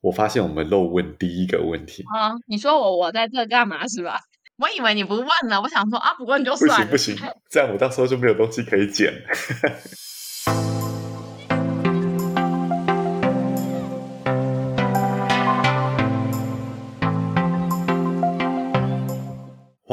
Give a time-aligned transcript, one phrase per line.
[0.00, 2.32] 我发现我们漏问第一个问题啊！
[2.46, 4.20] 你说我我在这干嘛是吧？
[4.56, 6.86] 我以为你不问了，我想说啊，不问就算了。
[6.86, 9.12] 不行不行，这样我到时候就没有东西可以剪。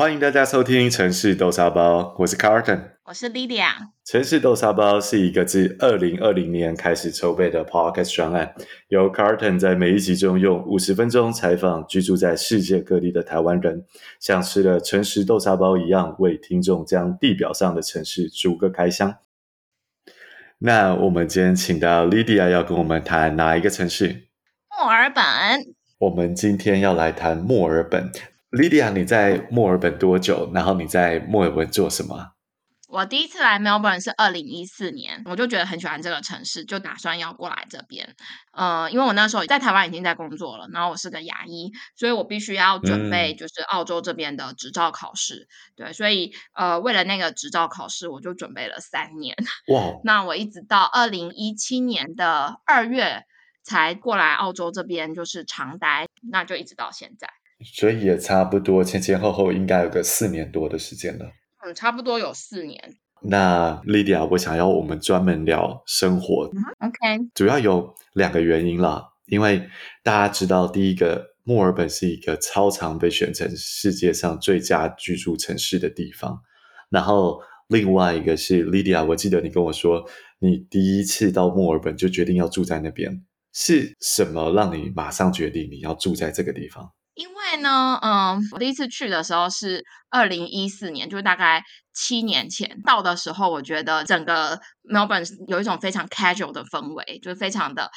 [0.05, 3.69] 欢迎大家收听《城市豆沙包》，我是 Carton，我是 Lydia。
[4.05, 8.53] 《城市豆沙包》是一个自二零二零年开始筹备的 Podcast 专案，
[8.89, 13.83] 由 Carton 在每一集中用五十分钟采访居住在世界各地的台湾人，
[14.19, 19.17] 像吃了城市豆沙包一样，为听众将地表上的城市逐个开箱。
[20.59, 24.27] 那我们今天请到 Lydia 要跟我们谈哪一个城市？
[24.69, 25.23] 墨尔本。
[25.97, 28.11] 我们今天要来谈墨尔本。
[28.51, 30.51] Lydia，你在墨尔本多久？
[30.53, 32.31] 然后你在墨尔本做什么？
[32.87, 38.15] 我第一次来 Melbourne 是二零一四年，我就觉得很喜欢这个城市，就打算要过来这边。
[38.53, 45.47] 呃，因为我那时候在台湾已经在工作了，然后我是个牙医，所以我必须要准备就是澳洲这边的执照考试。
[45.77, 49.35] 嗯、对，所以呃，为了那个执照考试，我就准备了三年。
[49.67, 49.99] 哇！
[50.05, 53.23] 那我一直到二零一七年的二月
[53.63, 57.27] 才过来澳洲这边，就是长待，那就一直到现在。
[57.63, 61.25] 所以也差不多前前后后应该有个四年多的时间了。
[61.65, 62.79] 嗯，差不多有四年。
[63.21, 66.47] 那 Lydia，我想要我们专门聊生活。
[66.53, 67.29] 嗯，OK。
[67.33, 69.67] 主要有两个原因啦，因为
[70.03, 76.39] 大家知道，第一个，墨尔本是一个超常被选成世界上最佳居住城市的地方。
[76.89, 80.05] 然后另外一个是 Lydia，我记得你跟我说，
[80.39, 86.91] 你第一次到墨尔本就决定要住在那边，是什么让你马上决定你要住在这个地方？
[87.15, 91.63] 因为呢，嗯，我第一次去的时候是二零一四年，就是大概
[91.93, 97.89] 七年前到的时候，我觉得整个 Melbourne 有一种非常 casual 的氛围，就是非常的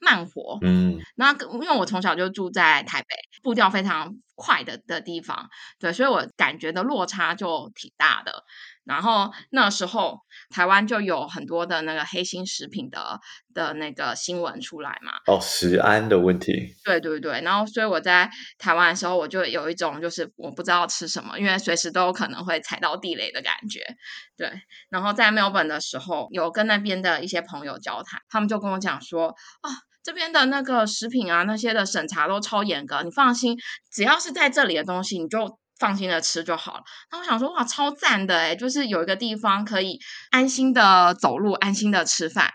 [0.00, 0.58] 慢活。
[0.62, 3.06] 嗯，那因为我从小就住在台北，
[3.42, 8.42] 步调非常快的的地方，对，所以我感觉的落差就挺大的。
[8.84, 10.20] 然后那时候
[10.50, 13.18] 台湾就有很多的那个黑心食品的
[13.54, 15.12] 的那个新闻出来嘛。
[15.26, 16.74] 哦，食安的问题。
[16.84, 23.80] 对对对，然后所以我在台湾的时候，我就有一种就是我不知道吃什么，因为随时都有可能会踩到地雷的感觉。
[24.36, 24.52] 对，
[24.90, 29.70] 然后在墨尔本的时候，有跟那边的一些朋友交谈，他们就跟我讲说，啊，
[30.02, 33.56] 这边的那个食品啊，那些的审查都超严格，你放心，
[33.90, 35.58] 只要是在这里的东西，你就。
[35.78, 36.84] 放心的吃就好了。
[37.10, 39.98] 那我想说，哇，超赞的诶，就是有一个地方可以
[40.30, 42.52] 安心的走路，安心的吃饭。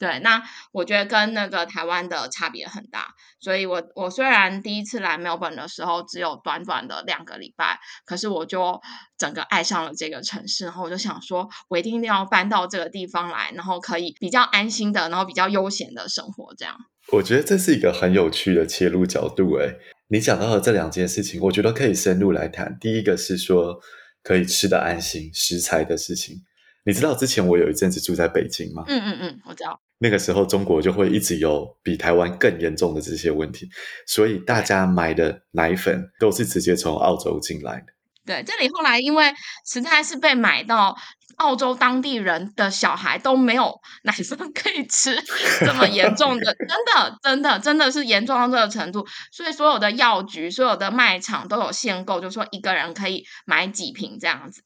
[0.00, 3.14] 对，那我觉得跟那个台湾的差别很大。
[3.38, 8.80] 所以我我虽然第一次来墨尔本的时候只有短短的两个礼拜，可是我就
[9.16, 10.64] 整个爱上了这个城市。
[10.64, 16.52] 然后我就想说，我一定一定要搬到这个地方来，然后可以比较安心的，然后比较悠闲的生活。
[16.56, 16.76] 这样，
[17.12, 19.78] 我觉得这是一个很有趣的切入角度，诶。
[20.12, 22.76] 你讲到的这两件事情，我觉得可以深入来谈。
[22.80, 23.80] 第一个是说
[24.24, 26.36] 可以吃得安心，食材的事情。
[26.84, 28.84] 你知道之前我有一阵子住在北京吗？
[28.88, 29.80] 嗯嗯嗯，我知道。
[29.98, 33.68] 那个时候中国就会一直有比台湾更严重的这些问题，
[34.06, 37.86] 所以大家买的奶粉都是直接从澳洲进来的。
[38.26, 39.32] 对，这里后来因为
[39.64, 40.96] 实在是被买到。
[41.40, 45.16] 澳洲当地人的小孩都没有奶 粉可以吃，
[45.64, 49.06] 这么严重的， 真的，真的，真的是严重到这个程度。
[49.32, 54.62] 所以所有的药局、所有的卖场都有限购，就是说一个人可以买几瓶这样子。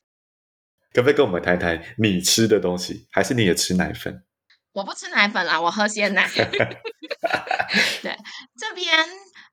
[0.92, 3.06] 可不可以跟我们谈谈你吃的东西？
[3.12, 4.24] 还是你也吃奶粉？
[4.72, 6.28] 我不吃奶粉啦，我喝鲜奶。
[8.02, 8.16] 对，
[8.58, 9.06] 这边。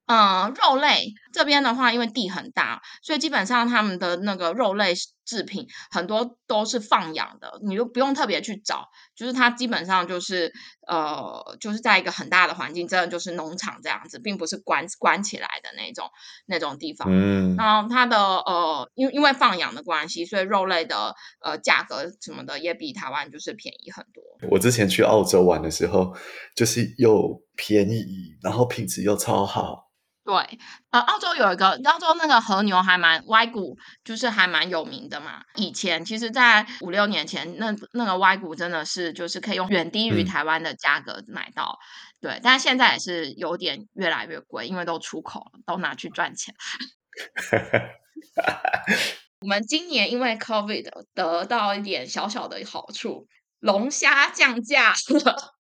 [0.07, 4.93] 嗯，肉类这边的话，因为地很大，所以基本上他们的那个肉类
[5.31, 10.51] 制品很多都是放养的，你就不用特别去找，就是它基本上就是
[10.85, 16.09] 呃，就是在一个很大的环境，真的就是农场这样子，并不是关关起来的那种
[16.47, 17.07] 那种地方。
[17.09, 24.21] 嗯，然后它的呃，因因为放养的关系，所以肉类的呃价格什么的也比台湾就是便宜很多。
[24.49, 26.13] 我之前去澳洲玩的时候，
[26.57, 29.90] 就是又便宜，然后品质又超好。
[30.23, 30.35] 对，
[30.91, 35.41] 呃，澳洲有一个，澳洲那个和牛还蛮歪骨，就是还蛮有名的嘛。
[35.55, 41.79] 以前其实，在五六年前，那那个歪骨真的是就是可以用远低于台湾的价格买到，
[42.21, 42.39] 嗯、对。
[42.43, 46.53] 但是现在也是有点越来越贵，因为都出口了，都拿去赚钱。
[49.41, 53.27] 我们今年因为 COVID 得到一点小小的好处，
[53.59, 55.55] 龙虾降价了。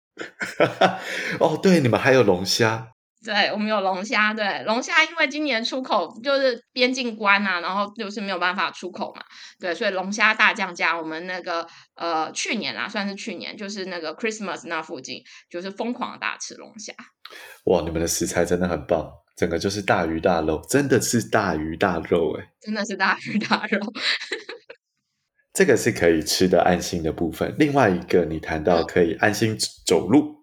[1.41, 2.89] 哦，对，你们还有龙虾。
[3.23, 9.23] 对，我们有龙虾，对，龙虾因为今年出口就是边境关啊，然后就是没有办法出口嘛，
[9.59, 10.99] 对，所以龙虾大降价。
[10.99, 16.95] 我们那个呃去年啊，算是去年，就是那个 Christmas 那附近，就是疯狂大吃龙虾。
[17.65, 19.07] 哇，你们的食材真的很棒，
[19.37, 23.79] 整个就是大鱼大肉，真的是大鱼大肉哎，真的是大鱼大肉。
[25.53, 27.55] 这个是可以吃的安心的部分。
[27.59, 30.40] 另外一个，你谈到可以安心走路。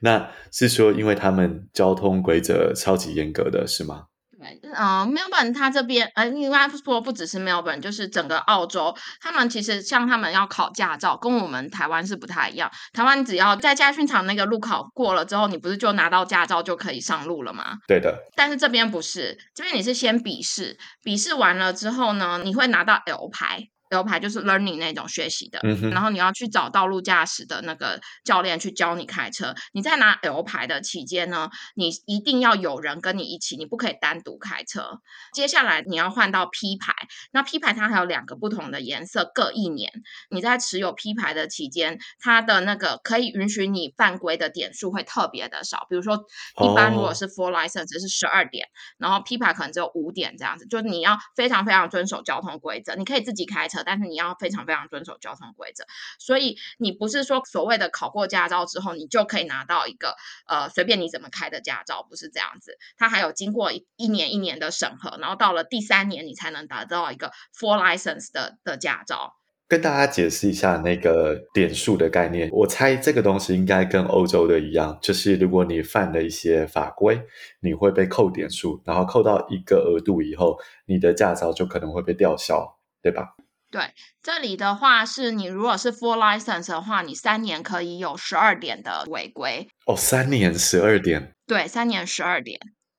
[0.00, 0.02] 嗯。
[0.02, 4.04] 那是说，因为他们交通规则超级严格的是吗？
[4.36, 12.70] 对，呃，墨尔本它这边，呃，应该说不只是墨尔本，就是整个澳洲，他们其实像他们要考驾照，跟我们台湾是不太一样。
[12.92, 17.78] 台湾只要在驾训场那个路考过了之后，你不是就拿到驾照就可以上路了吗？
[17.88, 18.18] 对的。
[18.36, 23.70] 但是这边不是，这边你是先笔试，笔试完了之后呢，你会拿到 L 牌。
[23.90, 29.54] L 牌就是 learning 那种学习的，嗯，然后你要去找道路驾驶的那个教练去教你开车。
[29.72, 34.98] 你在拿 L 牌的期间呢，你一定要有人跟你一起，你不可以单独开车。
[35.32, 36.92] 接下来你要换到 P 牌，
[37.30, 39.92] 那 P 牌它还有两个不同的颜色，各一年。
[40.30, 45.86] 你在持有 P 牌的期间，它的那个可以允许你犯规的点数会特别的少。
[45.88, 46.16] 比如说，
[46.62, 48.66] 一般如果是 Full License 是十二点，
[48.98, 52.94] 然后 P 牌可能只有五点这样子，就是你要非常非常遵守交通规则。
[52.96, 53.83] 你可以自己开车。
[53.84, 55.84] 但是你要非常非常遵守交通规则，
[56.18, 60.16] 所以你不是说所谓的考过驾照之后，你就可以拿到一个
[60.46, 62.76] 呃随便你怎么开的驾照，不是这样子。
[62.96, 69.34] 它还有经过一一年一年的审核，然后到了第三年你才能达到一个 full license 的的驾照。
[69.66, 77.20] 跟大家解释一下那个点数的概念，我猜这个东西应该跟欧洲的一样，就是如果你犯了一些法规，
[77.60, 82.78] 你会被扣点数，然后扣到一个额度以后，你的驾照就可能会被吊销。
[83.04, 83.34] 对吧？
[83.74, 83.92] 对，
[84.22, 89.68] 这里的话是你如果是 full license 的话，你三年可以有十二点的违规。
[89.86, 91.34] 哦，三年十二点。
[91.44, 92.56] 对，三年十二点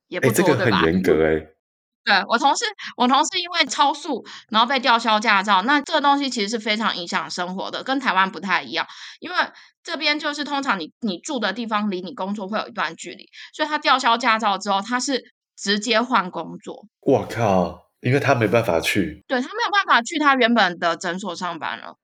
[0.10, 1.48] 也不多，这个很严格哎。
[2.04, 2.66] 对，我同事，
[2.98, 5.62] 我同事因为超速，然后被吊销驾照。
[5.62, 8.86] 那这个东西其实是非常影响生活的，跟台湾不太一样。
[9.22, 9.38] 因为
[9.82, 15.24] 这边就是通常你你住的地方离你工作会有一段距离，所以他吊销驾照之后，他是
[15.56, 16.86] 直接换工作。
[17.00, 17.85] 我靠！
[18.06, 21.98] 因为他没办法去，对，他没有办法去他原本的诊所上班了，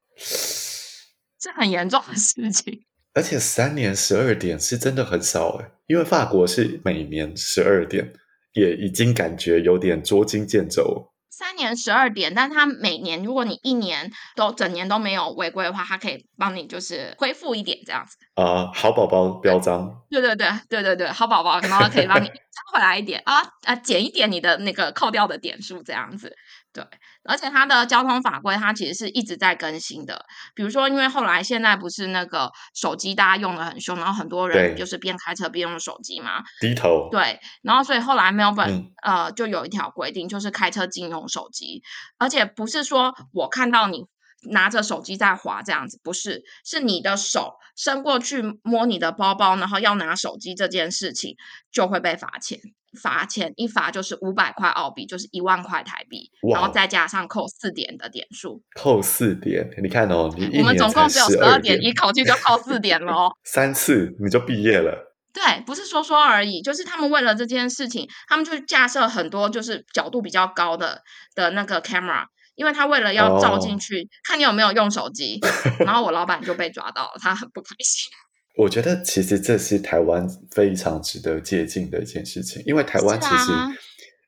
[1.40, 2.84] 这很严重的事情。
[3.14, 8.12] 而且三年十二点是真的很少诶，因为法国是每年十二点，
[8.54, 11.12] 也已经感觉有点捉襟见肘。
[11.32, 18.18] 三年十二点，但他每年如果你一年都整年都没有违规的话，它可以帮你就是恢复一点这样子。
[18.36, 19.90] 啊、呃，好宝宝标章。
[20.10, 26.36] 对对对对对对，好宝宝，然后可以帮你 抄回来一点啊啊，减一点你的那个扣掉的点数这样子。
[26.74, 26.86] 对，
[27.24, 30.26] 而且它的交通法规，它其实是一直在更新的。
[30.56, 37.10] 比如说，因为后来现在不是那个手机大家用的很凶，然后很多人就是边开车边用手机嘛，低头。
[37.12, 41.84] 对，然后所以后来墨尔本、嗯、呃就有一条规定，就是开车禁用手机，
[42.18, 44.06] 而且不是说我看到你
[44.50, 51.36] 拿着手机在滑这样子，不是，是你的手伸过去摸你的包包，然后要拿手机这件事情
[51.70, 52.60] 就会被罚钱。
[53.00, 58.62] 罚钱一罚就是五百块澳币，就是一万块台币，然后再加上扣四点的点数。
[58.76, 63.32] 扣四点，你看哦，你我们总共只有十二点，一口气就扣四点了哦。
[63.46, 65.16] 三次你就毕业了。
[65.34, 71.02] 对，不是说说而已，就是他们为了这件事情，他们就架设很多就是角度比较高的
[71.34, 75.40] 的那个 camera，因为他为了要照进去、哦、看你有没有用手机，
[75.80, 78.12] 然后我老板就被抓到了，他很不开心。
[78.58, 83.52] 我觉得其实这是台湾非常值得借鉴的一件事情，因为台湾其实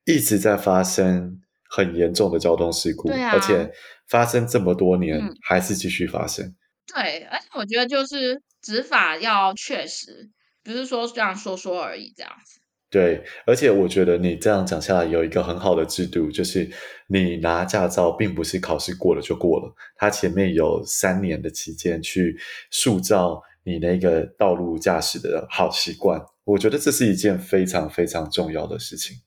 [0.06, 3.70] 一直在发生很严重的交通事故，啊、而且
[4.08, 6.46] 发生这么多年还是继续发生。
[6.46, 6.56] 嗯、
[6.94, 10.30] 对，而且我觉得就是执法要确实，
[10.64, 12.62] 不是说这样说说而已这样子。
[12.90, 16.70] 对，而且我觉得你这样讲下来有一个很好的制度，就是
[17.08, 22.40] 你拿驾照并不是考试过了就过了，它前面有三年的期间去
[22.72, 23.44] 塑造。
[23.64, 29.18] 你那个道路驾驶的好习惯，我觉得这是一件非常非常重要的事情。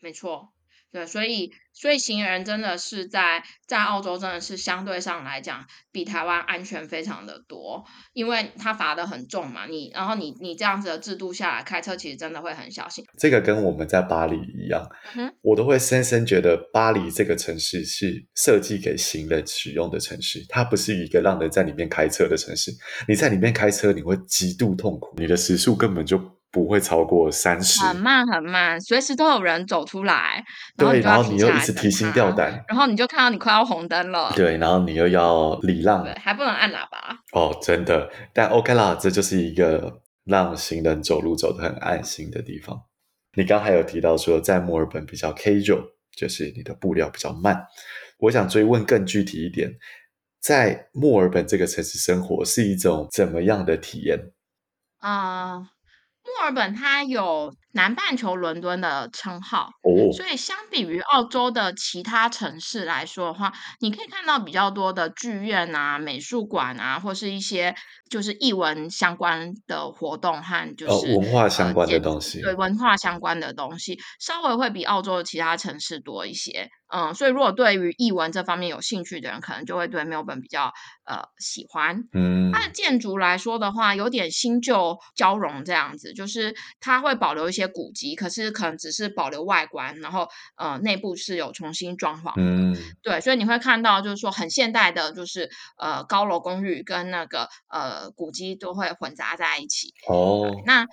[0.00, 0.52] 没错，
[0.96, 5.62] 对，所以所以行人真的是在在澳洲真的是相对上来讲
[5.92, 7.84] 比台湾安全非常的多，
[8.14, 9.66] 因为他罚得很重嘛。
[9.66, 13.04] 你然后你你这样子的制度下来开车，其实真的会很小心。
[13.18, 14.82] 这个跟我们在巴黎一样，
[15.16, 22.72] 嗯、我都会深深觉得巴黎这个城市是设计给行人使用的城市，它不是一个让人在里面开车的城市。
[23.06, 26.18] 你在里面开车，你会极度痛苦，你的时速根本就。
[26.56, 30.42] 不会超过三十，很慢很慢，随时都有人走出来，
[30.74, 42.80] 对，然后你又一直提心吊胆，然后你就看到你快要红灯了，对，然后你又要礼让，对，还不能按喇叭，哦，真的，但 OK 啦，这就是一个让行人走路走得很安心的地方。
[43.34, 45.82] 你刚还有提到说，在墨尔本比较 casual，
[46.16, 47.66] 就是你的步调比较慢。
[48.20, 49.72] 我想追问更具体一点，
[50.40, 54.32] 在墨尔本这个城市生活是一种怎么样的体验？
[55.00, 55.75] 啊、uh...。
[56.36, 60.12] 墨尔本它有南半球伦敦的称号，oh.
[60.14, 67.74] 所以相比于澳洲的其他城市来说的话，你可以看到比较多的剧院啊、美术馆啊，或是一些
[68.10, 76.68] 就是艺文相关的活动和就是、oh, 文化相关的东西，对文化相关的东西稍微会比澳洲的其他城市多一些。
[76.88, 80.72] 嗯，所以如果对于译文这方面有兴趣的人，可能就会对墨尔本比较
[81.04, 82.04] 呃喜欢。
[82.14, 92.32] 嗯，它的建筑来说的话，有点新旧交融这样子，就是它会保留一些古迹，可是可能只是保留外观，然后呃内部是有重新装潢。
[92.36, 99.94] 嗯，对，所以你会看到就是说很现代的，就是呃高楼公寓跟那个呃古迹都会混杂在一起。
[100.08, 100.86] 哦，那。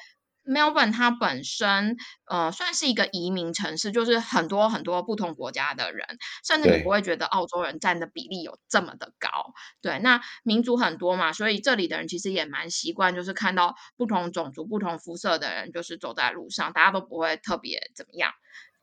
[0.45, 1.95] Melbourne 它本身
[2.25, 6.05] 呃算是一个移民城市，就是很多很多不同国家的人，
[6.45, 9.53] 甚至你不会觉得澳洲人占的比例有这么的高。
[9.81, 18.31] 对，那民族很多嘛，所以这里的人其实也蛮习惯，就是看到不同种族、不同肤色的人，就是走在路上，大家都不会特别怎么样。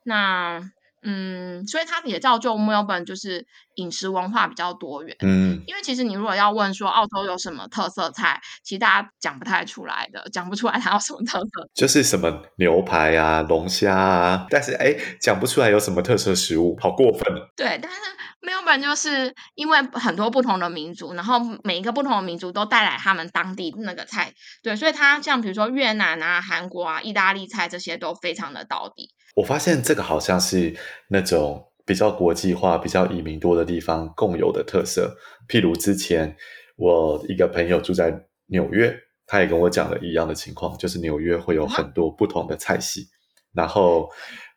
[0.03, 0.71] 那。
[1.03, 5.15] 嗯，所以它也造就墨尔本就是饮食文化比较多元。
[5.21, 11.69] 嗯，因为其实你如果要问说澳洲有什么特色菜，其实大家讲不太出来的，讲不出来它有什么特色。
[11.73, 17.21] 就是什么牛排啊、龙虾啊，但是哎，讲不出来有什么特色食物，好过分。
[17.55, 17.97] 对，但是
[18.41, 29.09] 墨尔本就是因为很多不同的民族，然后每一个不同的民族都带来他们当地那个菜，对，所以它像比如说越南啊、韩国啊、意大利菜这些都非常的道地。
[29.35, 30.75] 我发现这个好像是
[31.07, 35.15] 那种比较国际化、比较移民多的地方共有的特色。
[35.47, 36.35] 譬如之前
[36.75, 38.93] 我一个朋友住在纽约，
[39.25, 43.07] 他也跟我讲了一样的情况，就是纽约会有很多不同的菜系。
[43.53, 44.09] 然后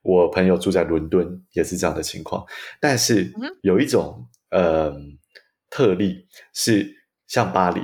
[0.02, 2.44] 我朋友住在伦敦也是这样的情况。
[2.80, 4.92] 但是有一种呃
[5.70, 6.92] 特例是
[7.26, 7.80] 像巴黎，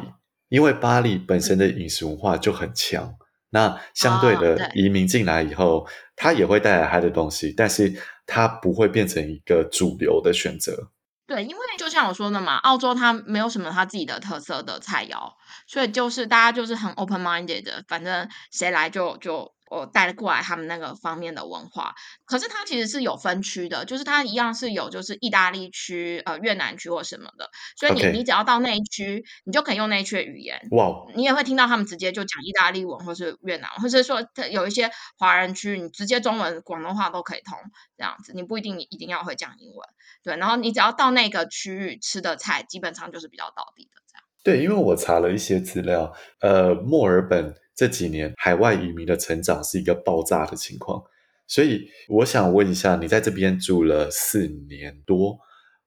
[0.48, 3.16] 因为巴黎本身的饮食文化就很强。
[3.50, 7.92] 那相对的，移民进来以后，他也会带来他的东西，但是
[8.26, 10.90] 他不会变成一个主流的选择。
[11.26, 15.32] 对，因为就像我说的嘛，澳洲它没有什么它自己的特色的菜肴，
[15.66, 19.52] 所以就是大家就是很 open minded 的，反正谁来就就。
[19.70, 28.12] 我带过来他们那个方面的文化，可是它其实是有分区的，就是它一样是有就是意大利区、呃越南区或什么的，所以你、okay.
[28.12, 30.60] 你只要到那一区，你就可以用那一区的语言。
[30.72, 31.12] 哇、wow.！
[31.14, 37.56] 你也会听到他们直接就讲意大利文，或是越南，或是说有一些华人区，你直接中文、广东话都可以通
[37.96, 39.88] 这样子，你不一定一定要会讲英文。
[40.24, 44.24] 对，然后你只要到那个区域吃的菜，基本上就是比较道地的这样。
[44.42, 47.54] 对，因为我查了一些资料，呃，墨尔本。
[47.80, 51.02] 这几年海外移民的成长是一个爆炸的情况，
[51.46, 55.38] 所以我想问一下，你在这边住了四年多，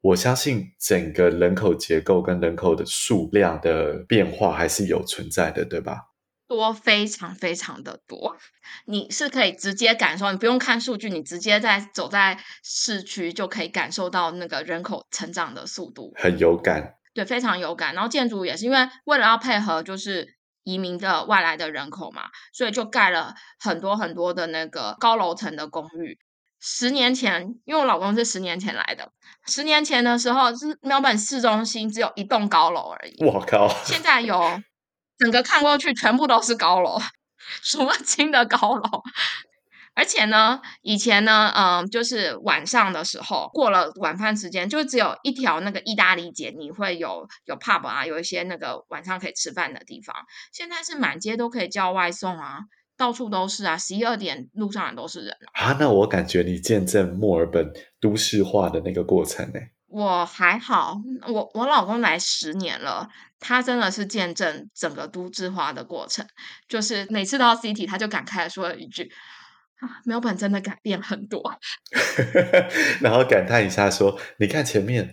[0.02, 6.10] 我相信整个人口结构跟人口的数量的变化还是有存在的，对吧？
[6.48, 8.38] 多，非常非常的多，
[8.88, 17.94] 你是可以直接感受，你不用看数据，你直接在走在市区就可以感受到那个人口成长的速度，很有感，对，非常有感。
[17.94, 20.38] 然后建筑也是因为为了要配合，就是。
[20.64, 26.18] 移民的外来的人口嘛，所以就盖了很多很多的那个高楼层的公寓。
[26.60, 29.12] 十年前，因为我老公是十年前来的，
[29.46, 33.22] 十年前的时候是墨尔本市中心只有一栋高楼而已。
[33.22, 33.68] 我靠！
[33.84, 34.62] 现在有
[35.18, 36.98] 整个看过去全部都是高楼，
[37.62, 39.04] 数不清的高楼。
[39.96, 50.16] 而且呢，以前呢，嗯、呃，就是晚上的时候，过了晚饭时间，就只有一条那个意大利街，你会有有 pub 啊，有一些那个晚上可以吃饭的地方。
[50.52, 52.62] 现在是满街都可以叫外送啊，
[52.98, 55.78] 到处都是啊，十一二点路上也都是人啊。
[55.80, 57.72] 那我感觉你见证墨尔本
[58.02, 59.60] 都市化的那个过程呢？
[59.88, 60.98] 我还好，
[61.28, 63.08] 我我老公来十年了，
[63.40, 66.26] 他真的是见证整个都市化的过程，
[66.68, 69.12] 就是每次到 city，他就感慨说了一句。
[70.06, 71.42] 墨尔本真的改变很多，
[73.02, 75.12] 然后感叹一下说：“你看前面，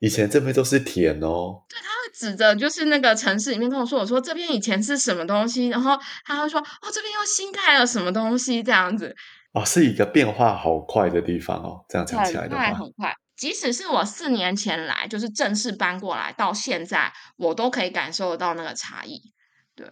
[0.00, 9.14] 以前这边都是田哦。”对，他会指着就是那个城市里面跟我说：“我说这边以前是什么东西？”然后他会说：“哦，这边又新盖了什么东西？”这样子
[9.52, 11.84] 哦，是一个变化好快的地方哦。
[11.88, 13.14] 这样讲起来的话，很快很快。
[13.36, 19.32] 即使是我四年前来，就是正式搬过来到现在，我都可以感受得到那个差异。
[19.76, 19.86] 对。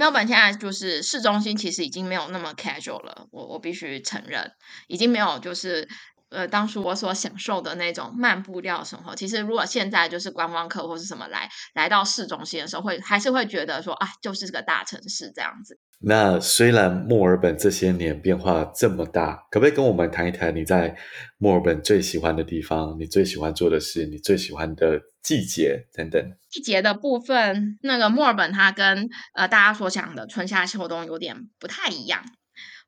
[0.00, 3.26] 墨尔本现在就是市中心，其实已经没有那么 casual 了。
[3.32, 4.50] 我我必须承认，
[4.88, 5.86] 已经没有就是
[6.30, 15.78] 呃，当初我所享受的那种慢步调生活，其实如果现在就是观光客或是什么来来到市中心的时候，会还是会觉得说啊，就是这个大城市这样子。
[16.02, 20.96] 那虽然墨尔本这些年变化这么大，可不可以跟我们谈一谈你在
[21.36, 22.96] 墨尔本最喜欢的地方？
[22.98, 24.06] 你最喜欢做的事？
[24.06, 26.36] 你最喜欢的季节等等？
[26.48, 32.24] 季节的部分，那个墨尔本它跟呃大家所讲的春夏秋冬有点不太一样。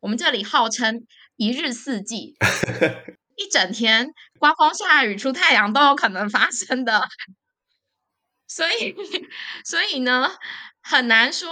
[0.01, 2.35] 我们这里号称一日四季，
[3.37, 4.09] 一整天
[4.39, 7.09] 刮风下雨出太阳都有可能发生的。
[8.49, 8.95] 所以，
[9.65, 10.29] 所以呢，
[10.83, 11.49] 很难说，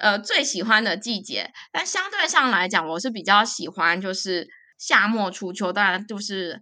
[0.00, 1.52] 呃，最喜欢的季节。
[1.70, 6.60] 但相对上来讲，我是比较喜欢就是夏末初秋，当然就是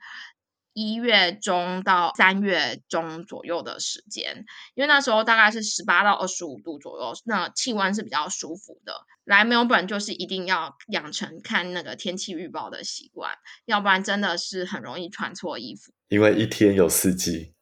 [0.73, 8.95] 一月中到三月中左右的时间，因为那时候大概是十八到二十五度左右，那气温是比较舒服的。
[9.25, 13.33] 来墨尔本就是一定要养成看那个天气预报的习惯，
[13.65, 15.93] 要不然真的是很容易穿错衣服。
[16.09, 17.55] 因为一天有四季。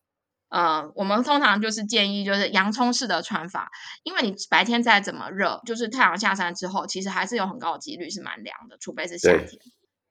[0.49, 3.71] 呃，我们通常就是建议就是洋葱式的穿法，
[4.03, 9.61] 因为你白天再怎么热，就是太阳下山之后，其实还是有很高的几率是蛮凉的，除非是夏天。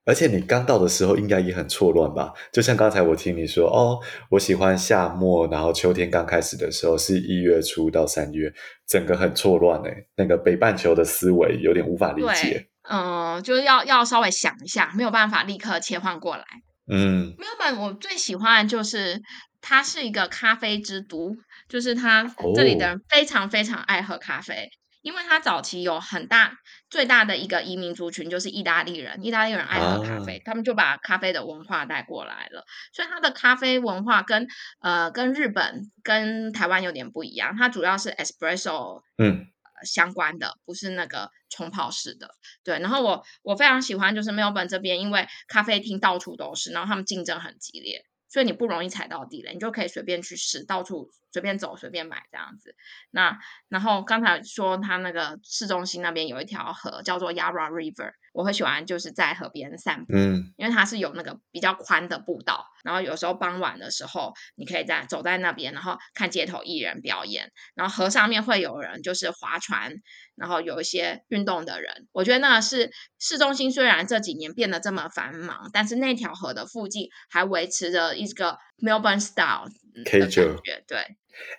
[0.08, 2.34] 而且你刚到的时候应该也很错乱吧？
[2.52, 4.00] 就像刚才我听你说，哦，
[4.30, 8.52] 我喜欢夏末，然后秋天刚开始的时候是一月初到三月，
[8.88, 12.68] 整个很错乱诶，那个北半球的思维有点无法理解。
[12.90, 16.44] 嗯、呃，就是要要稍微想一下，没有办法立刻切换过来。
[16.90, 19.22] 嗯，墨尔本我最喜欢的就是。
[19.60, 21.36] 它是一个咖啡之都，
[21.68, 24.70] 就是它这里的人非常非常爱喝咖啡，哦、
[25.08, 26.60] 因为它早期有很大
[26.90, 34.46] 最大的一个移民族群就是意大利人，意大利人爱喝咖啡，啊、他们就把咖啡的文化带过来了，所以它的咖啡文化跟
[34.82, 39.48] 呃跟日本跟台湾有点不一样，它主要是 espresso 嗯
[39.86, 42.32] 相关的，不是那个冲泡式的，
[42.66, 42.80] 对。
[42.80, 48.04] 然后我我非常喜欢就是墨尔本这边，因为咖啡厅到处都是，然后他们竞争很激烈。
[48.30, 52.76] 所以你不容易踩到地雷，你就可以随便去试，到处随便走，随便买这样子。
[53.12, 53.38] 那
[53.70, 62.66] 然后刚才说他那个市中心那边有一条河叫做 Yarra River，我会喜欢就是在河边散步，嗯，因为它是有那个比较宽的步道。
[62.84, 67.52] 然后有时候傍晚的时候，你可以在走在那边，然后看街头艺人表演。
[67.76, 69.92] 然后河上面会有人就是划船，
[70.36, 72.08] 然后有一些运动的人。
[72.14, 80.56] 我觉得那是市中心虽然这几年变得这么繁忙，但是那条河的附近还维持着一个 Melbourne style 的感觉。
[80.88, 80.98] 对，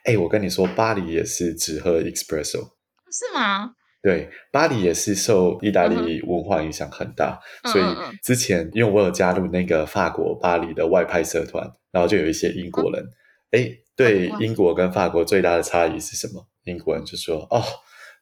[0.05, 2.73] 哎，我跟你说，巴黎也是只喝 espresso，
[3.11, 3.75] 是吗？
[4.01, 7.85] 对，巴黎也是受意大利文化影响很大，嗯、所以
[8.23, 13.05] 之前因为我有加入那个法国巴黎的外派社团，然后就有一些英国人，
[13.51, 16.47] 哎、嗯，对，英国跟法国最大的差异是什么？
[16.65, 17.61] 英国人就说：“哦，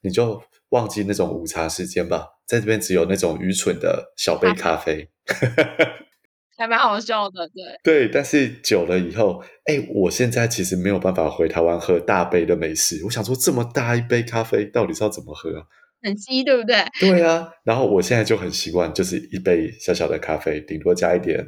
[0.00, 5.11] 你就忘记那种午茶时间吧，在这边只有那种愚蠢的小杯咖啡。
[6.57, 7.64] 啊”还蛮好笑的，对。
[7.83, 13.03] 对，但是久了以后，哎，我现在其实没有办法回台湾喝大杯的美式。
[13.05, 15.64] 我想说，这么大一杯咖啡，到底是要怎么喝啊？
[16.03, 16.85] 很稀，对不对？
[17.01, 17.49] 对啊。
[17.64, 21.45] 然后我现在就很习惯，就是一杯小小的咖啡，顶多加一点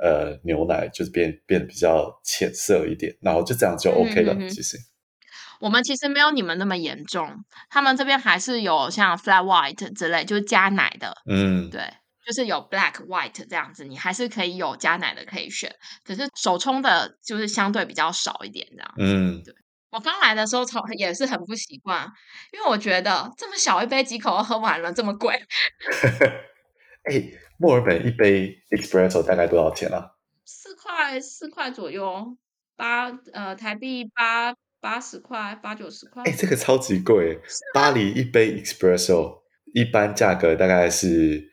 [0.00, 4.34] 呃牛奶，就是变变比较浅色一点，然后就这样就 OK 了。
[4.38, 4.76] 嗯、其实
[5.60, 7.28] 我们其实没有你们那么严重，
[7.70, 11.12] 他们这边还是有像 flat white 之类，就是加奶的。
[11.28, 11.80] 嗯，对。
[12.26, 15.72] 就是有 black white 这样子，你还是可以有加奶的可以选，
[16.04, 18.94] 可是手冲的就是相对比较少一点这样。
[18.98, 19.54] 嗯，对。
[19.90, 22.04] 我刚来的时候超也是很不习惯，
[22.52, 25.34] 因为我觉得这么小一杯几口喝完了这么贵。
[27.08, 30.10] 哎、欸，墨尔本一杯 espresso 大概多少钱啊？
[30.44, 32.36] 四块四块左右，
[32.76, 36.24] 八呃台币八八十块八九十块。
[36.24, 37.40] 哎、欸，这个超级贵。
[37.72, 41.52] 巴黎一杯 espresso 一般价格大概是。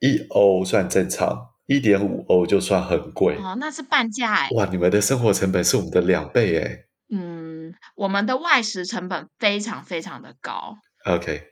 [0.00, 4.48] 一欧算正常，一点五欧就算很贵哦，那是半价哎！
[4.54, 6.84] 哇，你们的生活成本是我们的两倍哎。
[7.10, 10.76] 嗯，我们的外食成本非常非常的高。
[11.04, 11.42] OK，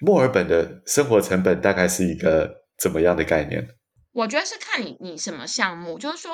[0.00, 3.68] 墨尔本的生活成本大概是一个怎么样的概念？
[4.12, 6.32] 我觉得是看你你什么项目，就是说。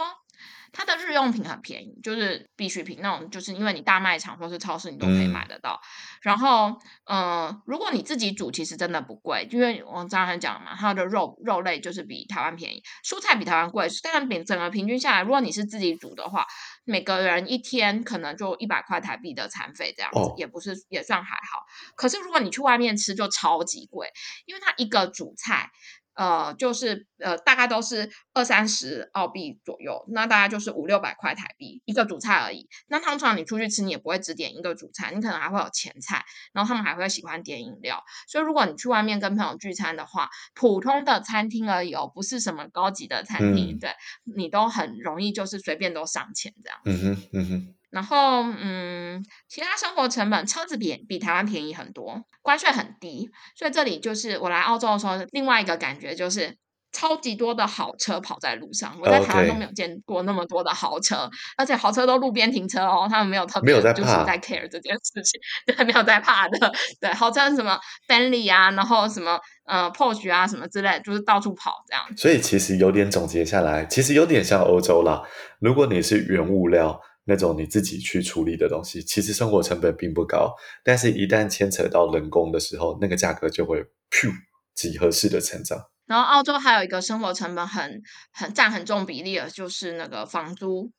[0.72, 5.80] 它的日用品很便宜，就是必需品那种，就是因为你大卖场或是超市你都可以买得到。
[5.82, 5.86] 嗯、
[6.22, 16.46] 然后，嗯、呃，如果你自己煮，其实真的不贵，因为我刚才讲了嘛，它的肉肉类就是比台湾便宜，蔬菜比台湾贵，但是整个平均下来，如果你是自己煮的话，
[16.84, 21.64] 每个人一天可能就一百块台币的餐费这样子，哦、也不是也算还好。
[21.96, 24.08] 可是如果你去外面吃，就超级贵，
[24.46, 25.70] 因为它一个主菜。
[26.18, 32.68] 呃，就是呃，大概都是二三十澳币左右，那大概就是五六百块台币一个主菜而已。
[32.88, 38.02] 那通常你出去吃，你也不会只点一个主菜，你可能还会有前菜，然后他们还会喜欢点饮料。
[38.26, 43.90] 所以如果你去外面跟朋友聚餐的话，普通的餐厅而已哦，不是什么高级的餐厅，嗯、对，
[44.36, 46.80] 你都很容易就是随便都上钱这样。
[46.84, 47.74] 嗯哼，嗯哼。
[47.90, 56.54] 然后，嗯，其他生活成本，车子比比台湾便宜很多，关税很低，所以这里就是我来澳洲的时候，另外一个感觉就是
[56.92, 58.94] 超级多的豪车跑在路上。
[59.00, 61.30] 我在台湾都没有见过那么多的豪车，Okay.
[61.56, 66.70] 而且豪车都路边停车哦，他们没有特别就是在 care 这件事情， 对，没有在怕的。
[67.00, 72.04] 对，豪车什么 Bentley 啊，然后什么呃 Porsche 啊，什么之类，就是到处跑这样。
[72.18, 75.22] 所以其实有点总结下来，其实有点像欧洲啦。
[75.60, 77.00] 如果你是原物料。
[77.28, 84.32] 那种你自己去处理的东西，其实生活成本并不高，但是一旦牵扯到人工的时候，那个价格就会噗
[84.74, 85.78] 几何式的成长。
[86.06, 90.90] 然后澳洲还有一个生活成本很很占很重比例的，就是那个房租。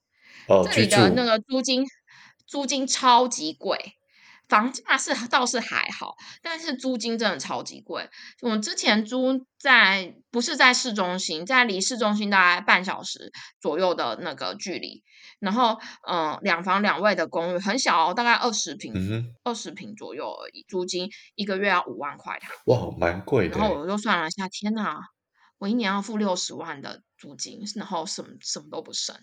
[0.48, 1.84] 哦，这里的那个租金
[2.46, 3.78] 租金超级贵。
[4.50, 8.10] 房价是倒是还好，但是租金真的超级贵。
[8.42, 13.32] 我们之前租在不是在市中心，在离市中心大概半小时
[13.62, 15.04] 左右的那个距离，
[15.40, 18.92] 然后嗯、呃，两房两卫的公寓很小哦，大概二十平，
[19.44, 22.40] 二十、嗯、平左右而已，租金一个月要五万块。
[22.66, 23.58] 哇，蛮贵的。
[23.58, 25.00] 然后我就算了一下，天哪，
[25.60, 29.16] 我一年要付六十万的租金，然后什么什么都不剩。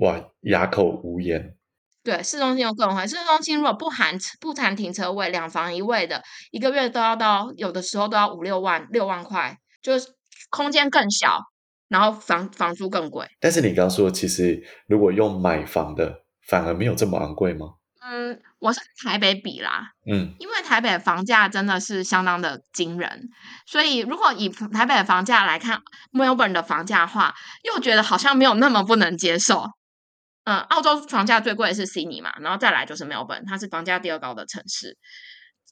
[0.00, 1.55] 哇，哑口无言。
[2.06, 3.04] 对，市中心又更贵。
[3.04, 10.06] 市中心如果不含不含停车位，两房一卫的，一个月都要到，有的时候都要五六万，六万块，就是
[10.48, 11.40] 空间更小，
[11.88, 13.26] 然后房房租更贵。
[13.40, 17.70] 但是你刚刚说，其实如果用买房的，反而没有这么昂贵吗？
[18.08, 23.28] 嗯，我是台北比啦，嗯，因为台北房价真的是相当的惊人，
[23.66, 29.64] 所以如果以台北的房价来看，Melbourne 的房价的话，又觉得好像没有那么不能接受。
[30.46, 34.96] 嗯，澳洲房价最贵的是悉尼嘛，然后再来就是墨尔本，它是房价第二高的城市。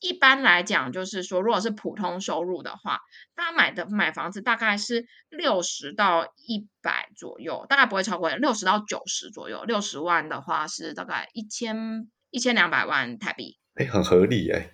[0.01, 2.99] 一般来讲，就是说，如果是普通收入的话，
[3.37, 9.63] 大家买的买房子大概是六十到一百左右，大概不会超过六十到九十左右。
[9.63, 14.69] 六十万的话是大概一千一千两百万台币，哎，很合理哎。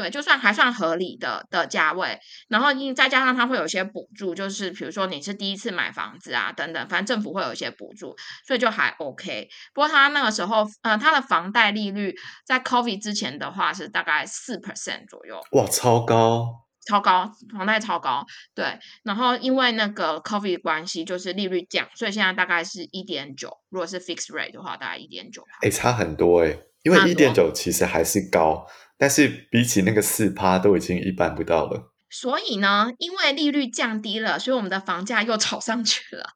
[0.00, 9.46] 对，就算还算合理的的价位，然后因再加上它会有一些补助，就是比如说你是第一次买房子啊等等，反正政府会有一些补助，所以就还 OK。
[9.74, 12.14] 不过他那个时候，呃，他的房贷利率
[12.46, 15.38] 在 COVID 之前的话是大概四 percent 左右。
[15.52, 18.24] 哇，超高，超高，房贷超高。
[18.54, 23.50] 对，然后因为那个 COVID 关系，就是利率降，所以现在大概是一点九。
[23.68, 25.44] 如果是 fixed rate 的话，大概一点九。
[25.60, 28.66] 哎，差很多哎，因为一点九其实还是高。
[29.00, 31.90] 但是比起那个四趴都已经一半不到了。
[32.10, 36.34] 所以呢，因为利率降低了，所以我们的房价又炒上去了。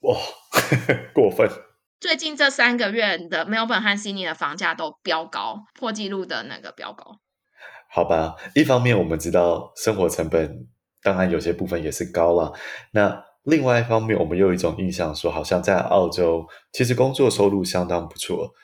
[0.00, 1.46] 哇，呵呵，过分！
[2.00, 7.20] 最近这三个月的 Melbourne 和 Sydney 的房价都飙高，破纪录的那个飙高。
[7.90, 10.68] 好吧，一方面我们知道生活成本
[11.02, 12.54] 当然有些部分也是高了，
[12.92, 18.54] 那另外一方面我们又有一种印象说，好像在澳洲其实工作收入相当不错。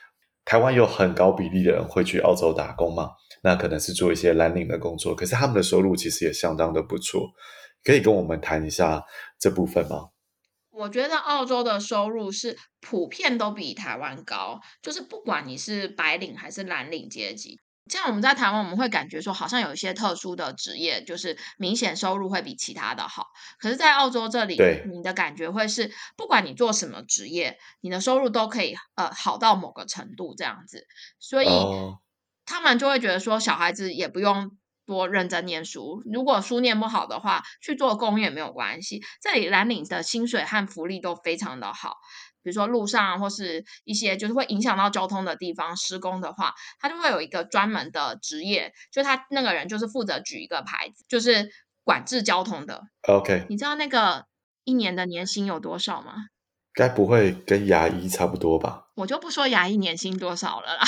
[0.45, 3.09] 台湾有很高比例的人会去澳洲打工嘛？
[3.43, 7.29] 那可能是做一些蓝领的工作，可是他们的收入其实也相当的不错，
[7.83, 9.03] 可以跟我们谈一下
[9.39, 10.09] 这部分吗？
[10.71, 17.59] 我觉得澳洲的收入是普遍都比台湾高，就是不管你是白领还是蓝领阶级。
[17.89, 23.25] 像我们在台湾，我们会感觉说好像有一些特殊的职业，就是明显收入会比其他的好。
[23.59, 30.85] 可是，在澳洲这里，对你的感觉会是，不管你做什么职业，你的收入都可以呃好到某个程度这样子。
[31.19, 31.47] 所以。
[32.47, 32.57] Oh.
[32.57, 39.01] 他们就会觉得说，小孩子也不用多认真念书，如果书念不好的话，去做工也没有关系。
[39.21, 41.95] 这里蓝领的薪水和福利都非常的好，
[42.41, 51.49] 比如说路上或是一些就是会影响到交通的地方施工的话，他就会有一个专门的职业，就他那个人就是负责举一个牌子，就是
[51.83, 52.81] 管制交通的。
[53.09, 54.25] OK，你知道那个
[54.63, 56.13] 一年的年薪有多少吗？
[56.73, 58.86] 该不会跟牙医差不多吧？
[58.97, 60.83] 我就不说牙医年薪多少了啦，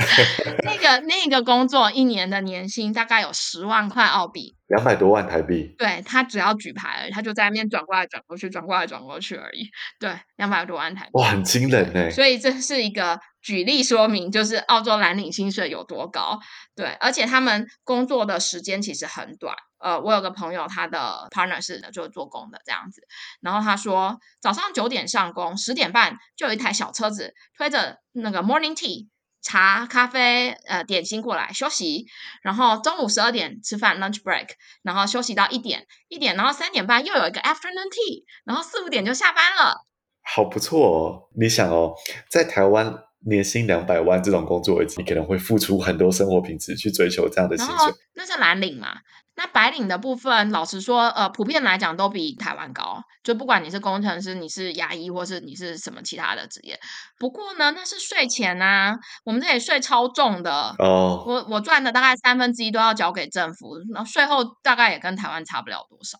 [0.64, 5.74] 那个那个工作一年的年薪大概有十万块澳币，两百多万台币。
[5.76, 9.68] 对，他只要举牌而已，他就在那边转过来转过去，转过来转过去而已。
[10.00, 12.10] 对，两百多万台币，哇，很惊人呢。
[12.10, 16.40] 所以这是一个举例说明，就是澳洲蓝领薪水有多高。
[16.74, 19.54] 对，而且他们工作的时间其实很短。
[19.82, 23.02] 呃，我有个朋友，他的 partner 是的，就做工的这样子。
[23.40, 29.08] 然后他说，早上九点上工，十点半就有一台小车子推着那个 morning tea
[29.42, 32.06] 茶、咖啡、呃点心过来休息，
[32.42, 34.50] 然后中午十二点吃饭 lunch break，
[34.82, 39.84] 然后休息到一点一点，然后三点半又有一个 afternoon tea，然后四五点就下班了。
[40.22, 41.28] 好不错哦！
[41.36, 41.94] 你想哦，
[42.30, 42.94] 在台湾
[43.26, 47.94] 年薪两百万这种工作，你可能会付出很多生活品质去追求这样的薪水。
[48.14, 48.98] 那是蓝领嘛？
[49.34, 53.02] 那白领的部分，老实说，呃，普遍来讲都比台湾高。
[53.24, 56.78] 就不管你是工程师，你是牙医，或是你是什么其他的职业。
[57.18, 60.74] 不过呢，那是税钱啊，我们这里税超重的。
[60.78, 66.18] 哦，我我赚的大概三分之一都要交给政府，然后税后大概也跟台湾差不了多少。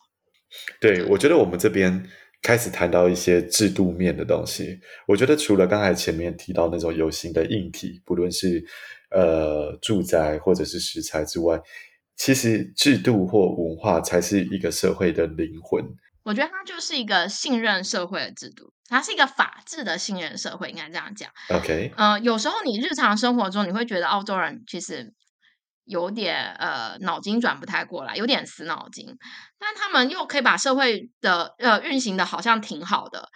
[0.80, 2.08] 对，对我觉得我们这边
[2.42, 4.78] 开始谈到一些制度面的东西。
[5.06, 8.62] 我觉得除了刚才前面提到那种有形的硬体，不论是
[9.10, 11.60] 呃住宅或者是食材之外。
[12.14, 15.82] 其实制度或文化才是一个社会的灵魂。
[16.22, 21.28] 我觉得它就是一个信任社会的制度，它是一个法治的信任社会，应该这样讲。
[21.48, 25.12] OK，呃，有时候你日常生活中你会觉得澳洲人其实
[25.84, 29.16] 有点呃脑筋转不太过来，有点死脑筋，
[29.58, 33.28] 但他们又可以把社会的呃运行的好像挺好的。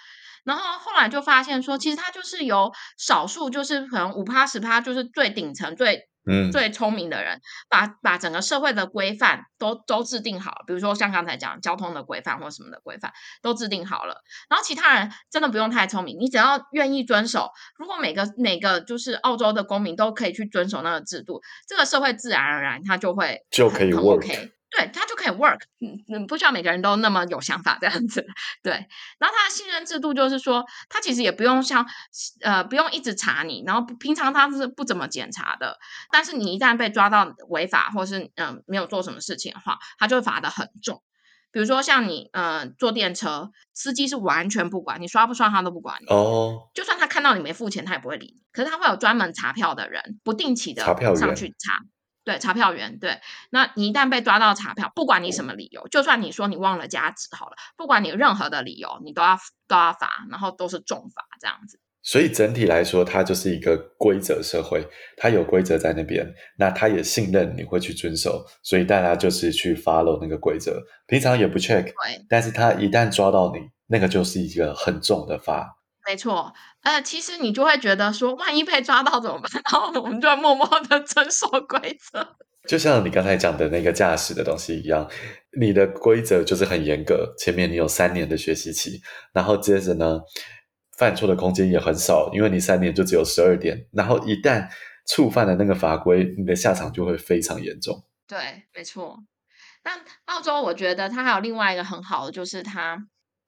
[0.44, 6.09] 然后后来就发现说，其实它就是由少数，就是可能五趴十趴，就是最顶层最。
[6.26, 13.12] 嗯，最聪明的人把把整个社会的规范都都制定好了，比如说像刚才讲交通的规范或什么的规范
[13.42, 17.50] 都制定好了，然后其他人真的不用太聪明，你只要愿意遵守。
[17.78, 24.50] 如果每个每个就是澳洲的公民都可以去遵守那个制度，这个社会自然而然它就会就可以 work。
[24.68, 28.26] 对，他就可以 work，嗯嗯，不需要每个人都那么有想法这样子。
[28.62, 28.72] 对，
[29.18, 31.87] 然后他的信任制度就是说，他其实也不用像
[32.40, 35.79] 呃，不用一直查你，然后平常他是不怎么检查的。
[36.11, 41.00] 但是你一旦被抓到违法或是嗯、呃、没有做什么事情的话，他就会罚的很重。
[41.52, 46.12] 比如说像你呃坐电车，司机是完全不管你刷不刷，他都不管你。
[46.12, 46.68] 哦。
[46.74, 48.42] 就算他看到你没付钱，他也不会理你。
[48.52, 50.85] 可是他会有专门查票的人，不定期的
[51.16, 51.83] 上去查。
[52.26, 61.78] 对，查票员，对，那你一旦被抓到查票，不管你什么理由，就算你说你忘了加值好了，不管你任何的理由，你都要都要罚，然后都是重罚这样子。
[62.02, 64.84] 所以整体来说，它就是一个规则社会，
[65.16, 66.26] 它有规则在那边，
[66.58, 71.92] 那他也信任你会去遵守，所以大家就是去 follow 那个规则，平常也不 check，
[72.28, 75.75] 但是他一旦抓到你，那个就是一个很重的罚。
[76.06, 79.50] 没错，呃，其实你就会觉得说，万一被抓到怎么办？
[79.72, 82.36] 然后我们就会默默的遵守规则。
[82.68, 85.08] 就像你刚才讲的那个驾驶的东西一样，
[85.60, 87.34] 你的规则就是很严格。
[87.38, 89.00] 前面你有三年的学习期，
[89.32, 90.20] 然后接着呢，
[90.96, 93.86] 犯错的空间也很少，因为你三年就只有十二点。
[93.92, 94.68] 然后一旦
[95.06, 98.04] 触犯了那个法规，你的下场就会非常严重。
[98.26, 99.18] 对，没错。
[99.84, 99.92] 那
[100.24, 102.98] 澳洲我觉得它还有另外一个很好的，就是它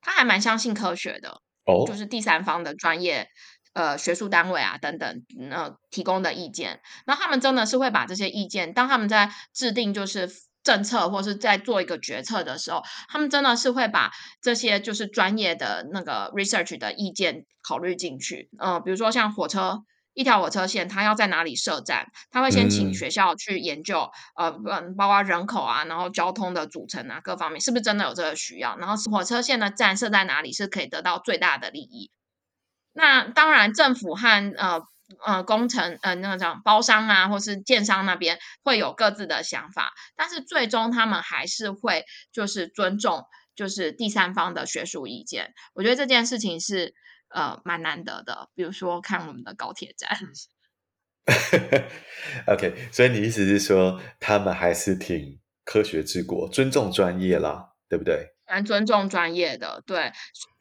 [0.00, 1.40] 它还蛮相信科学的。
[1.68, 3.28] 哦，就是第三方的专业，
[3.74, 10.28] 呃，学术单位啊等等，呃，提供的意见，那他们真的是会把这些意见，当他们在制定就是
[10.62, 14.11] 政策或是在做一个决策的时候，他们真的是会把
[14.42, 19.85] 这些就是专业的那个 research 的意见考虑进去，嗯、呃，比如说像火车。
[20.18, 22.09] 一条火车线，它要在哪里设站？
[22.33, 28.76] 他会先请学校去研究，嗯、呃，包括人口啊，然后交通的组成啊，各方面是不是真的有这个需要？
[28.78, 32.11] 然后火车线的站设在哪里是可以得到最大的利益？
[32.92, 34.83] 那当然，政府和呃
[35.24, 43.22] 呃工程呃那个叫包商啊，或是建商那边会有各自的想法，但是最终他们还是会就是尊重
[43.54, 45.52] 就是第三方的学术意见。
[45.74, 46.92] 我觉得这件事情是。
[47.30, 48.48] 呃，蛮难得的。
[48.54, 50.10] 比如说，看我们的高铁站。
[52.46, 58.34] OK，所以你意思是说，他们还是挺科学治国，尊重专业啦，对不对？
[58.46, 60.10] 蛮尊重专业的，对。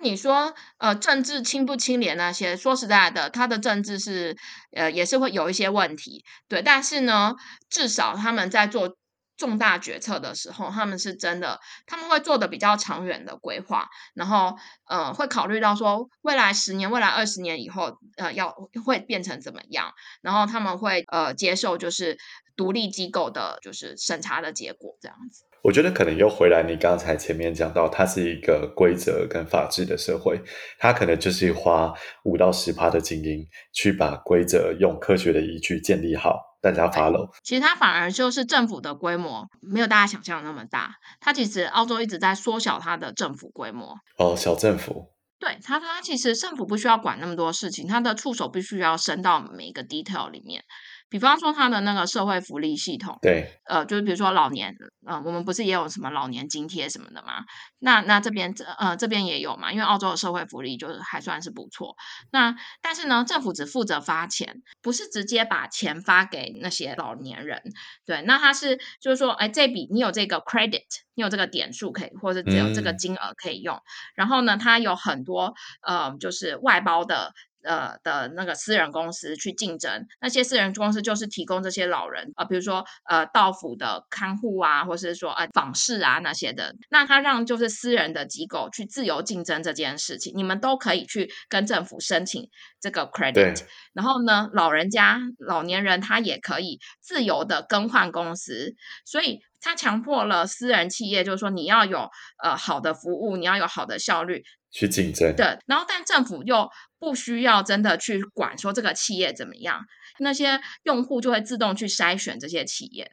[0.04, 4.36] 你说，呃，政治清不清廉那些，说实在的，他的政治是，
[4.72, 6.62] 呃，也是会有一些问题，对。
[6.62, 7.36] 但是呢，
[7.70, 8.98] 至少他们在做。
[9.38, 14.56] 重大决策的时候，他们是真的，他们会做的比较长远的规划，然后
[14.90, 22.18] 呃，会考虑到说未来十年、未来二十年以后，呃，要会变成怎么样，然后他们会呃接受就是
[22.56, 25.44] 独立机构的，就是审查的结果这样子。
[25.64, 30.40] 我觉得可能又回来，你刚才前面讲到，它是一个规则跟法治的社会，
[30.80, 36.47] 它可能就是花五到十趴的精英去把规则用科学的依据建立好。
[36.60, 40.96] 大家 follow，其实它反而就是政府的规模没有大家想象的那么大。
[41.20, 43.96] 它其实澳洲一直在缩小它的政府规模。
[44.18, 45.14] 哦，小政府。
[45.40, 50.64] 对，他说他其实政府不需要管那么多事情，他的触手必须要伸到每一个 detail 里面。
[51.10, 57.46] 比方说他的那个社会福利系统，对，呃，就是比如说老年，呃，我们不是也有什么老年津贴什么的吗？
[57.80, 61.96] 那那这边呃这边也有嘛，因为澳洲的社会福利就是还算是不错。
[62.32, 67.62] 那但是呢，政府只负责发钱，不是直接把钱发给那些老年人。
[68.06, 70.84] 对，那他是就是说，哎，这笔你有这个 credit，
[71.16, 73.76] 你有这个点数可以，或者只有这个金额可以用。
[73.76, 73.82] 嗯、
[74.16, 77.34] 然后呢，它有很多呃，就是外包的。
[77.68, 92.50] 呃的那个私人公司去竞争，那些私人公司就是提供这些老人啊、呃，比如说呃到府的看护啊，或是说呃访视啊那些的，那他让就是私人的机构去自由竞争这件事情，你们都可以去跟政府申请
[92.80, 98.74] 这个 credit，然后呢，老人家老年人他也可以自由的更换公司，
[99.06, 102.10] 所以他强迫了私人企业，就是说你要有
[102.42, 104.44] 呃好的服务，你要有好的效率。
[104.70, 109.86] 去竞争，对，然后但政府又不需要真的去管说这个企业怎么样，
[110.20, 113.12] 那些用户就会自动去筛选这些企业，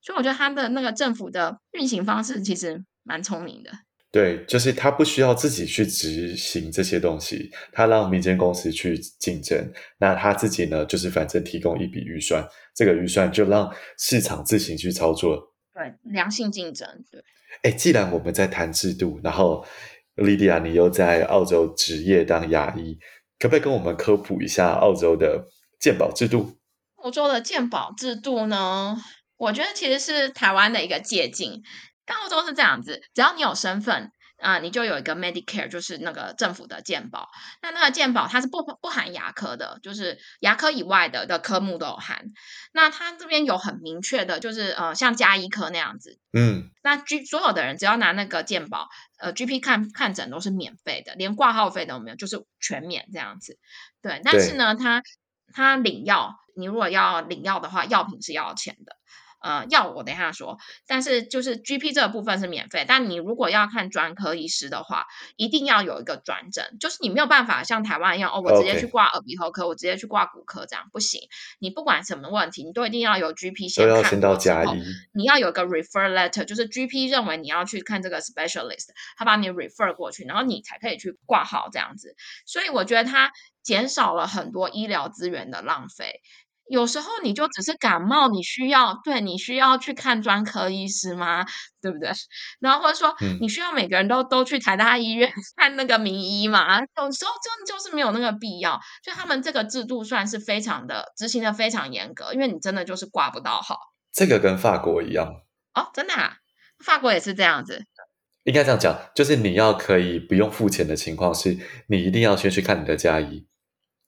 [0.00, 3.72] 所以我觉得他的那个政府的运行方式其实蛮聪明的。
[4.12, 15.54] 对，就是他不需要自己去执行这些东西，他让民间公司去竞争，那他自己呢，就是反正提供一笔预算，这个预算就让市场自行去操作。
[15.74, 16.86] 对，良性竞争。
[17.10, 17.24] 对，
[17.62, 19.66] 哎，既然我们在谈制度，然后。
[20.16, 22.98] 莉迪亚，你又在澳洲执业当牙医，
[23.38, 25.46] 可不可以跟我们科普一下澳洲的
[25.80, 26.58] 鉴保制度？
[26.96, 28.96] 澳洲的鉴保制度呢，
[29.36, 31.62] 我觉得其实是台湾的一个借鉴。
[32.04, 34.10] 但澳洲是这样子，只要你有身份。
[34.42, 37.30] 啊，你就有一个 Medicare，就是那个政府的健保。
[37.62, 42.26] 那那个健保它是不不含牙科的，就是牙科以外的的科目都有含。
[42.72, 46.18] 那它这边有很明确的，就是呃，像加医科那样子。
[46.32, 46.70] 嗯。
[46.82, 53.58] 那 G 所有的人只要拿那个健保，呃，GP 看看诊都是免费的，连挂号费都没有，就是全免这样子。
[54.02, 54.20] 对。
[54.24, 55.02] 但是呢，它
[55.54, 58.96] 它领药，你如果要领药的话，药品是要钱的。
[59.42, 71.20] 呃，药我等一下说，但是就是 GP 这个部分是免费，但你如果要看专科医师的话，一定要有一个转诊，就是你没有办法像台湾一样，哦，我直接去挂耳鼻喉科.我直接去挂骨科，这样不行。
[71.58, 82.14] 你不管什么问题，你都一定要有 GP 先看，都要先到家医，你要有一个 refer letter，就是 GP 认为你要去看这个 specialist，他把你 refer 过去，然后你才可以去挂号这样子。
[82.46, 86.20] 所以我觉得它减少了很多医疗资源的浪费。
[86.68, 91.44] 有时候你就只是感冒，你需要对你需要去看专科医师吗？
[91.80, 92.10] 对不对？
[92.60, 96.78] 然后或者说你需要每个人都都去台大医院 看那个名医吗？
[96.80, 98.80] 有时候真的就是没有那个必要。
[99.04, 103.76] 就他们这个制度算是非常的执行的非常严格，因为你真的就是挂不到号。
[104.12, 105.26] 这个跟法国一样
[105.74, 106.36] 哦，真的啊？
[106.84, 107.84] 法国也是这样子。
[108.44, 111.56] 应该这样讲，就是你要可以不用付钱的情况是，
[111.88, 113.46] 你一定要先去看你的家医，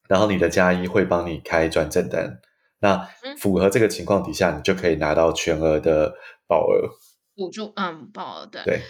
[0.09, 2.41] 然后你的家医会帮你开转正单。
[2.81, 6.15] 那符合这个情况底下，你就可以拿到全额的
[6.47, 6.89] 保额
[7.35, 7.73] 补助。
[7.77, 8.63] 嗯，保额对。
[8.65, 8.83] 对。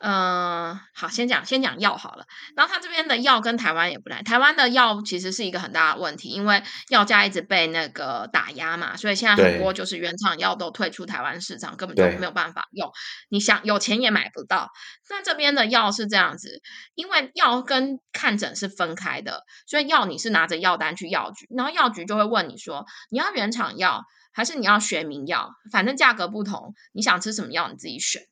[0.00, 2.24] 嗯、呃，好，先讲先讲药好了。
[2.56, 12.92] 然后他这边的药跟台湾也不太，台湾的药其实是一个很大的问题，因为药价一直被那个打压嘛，所以现在很多就是原厂药都退出台湾市场，根本就没有办法用。
[13.28, 14.70] 你想有钱也买不到。
[15.10, 16.62] 那这边的药是这样子，
[16.94, 25.50] 因为药跟看诊是分开的，所以药你是拿着药单去药局，然后药局就会问你说，你要原厂药还是你要学名药？
[25.72, 28.22] 反正价格不同，你想吃什么药你自己选。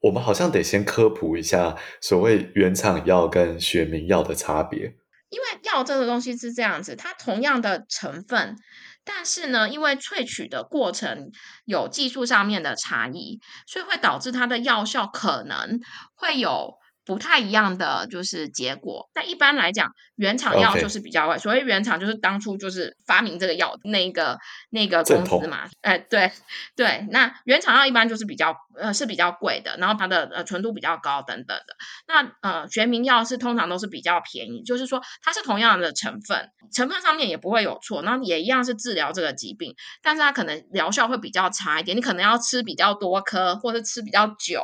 [0.00, 4.96] 我们好像得先科普一下所谓原厂药跟学名药的差别。
[5.28, 8.56] 因为药这个东西是这样子，它同样的成分，
[9.04, 11.30] 但是呢，因为萃取的过程
[11.66, 15.78] 有技术上面的差异，所以会导致它的药效可能
[16.14, 16.77] 会有。
[17.08, 21.38] 不太一样的就是结果，但一般来讲，原厂药就是比较贵。
[21.38, 24.36] 所谓原厂就是当初就是发明这个药那个
[24.68, 25.66] 那个公司嘛。
[25.80, 26.30] 哎，对
[26.76, 31.76] 对，那原厂药一般就是比较呃是比较贵的，然后它的呃纯度比较高等等的。
[32.06, 44.62] 那呃学名药是通常都是比较便宜，就是说它是同样的成分，成分上面也不会有错，然后也一样是治疗这个疾病，但是它可能疗效会比较差一点，你可能要吃比较多颗，或者吃比较久。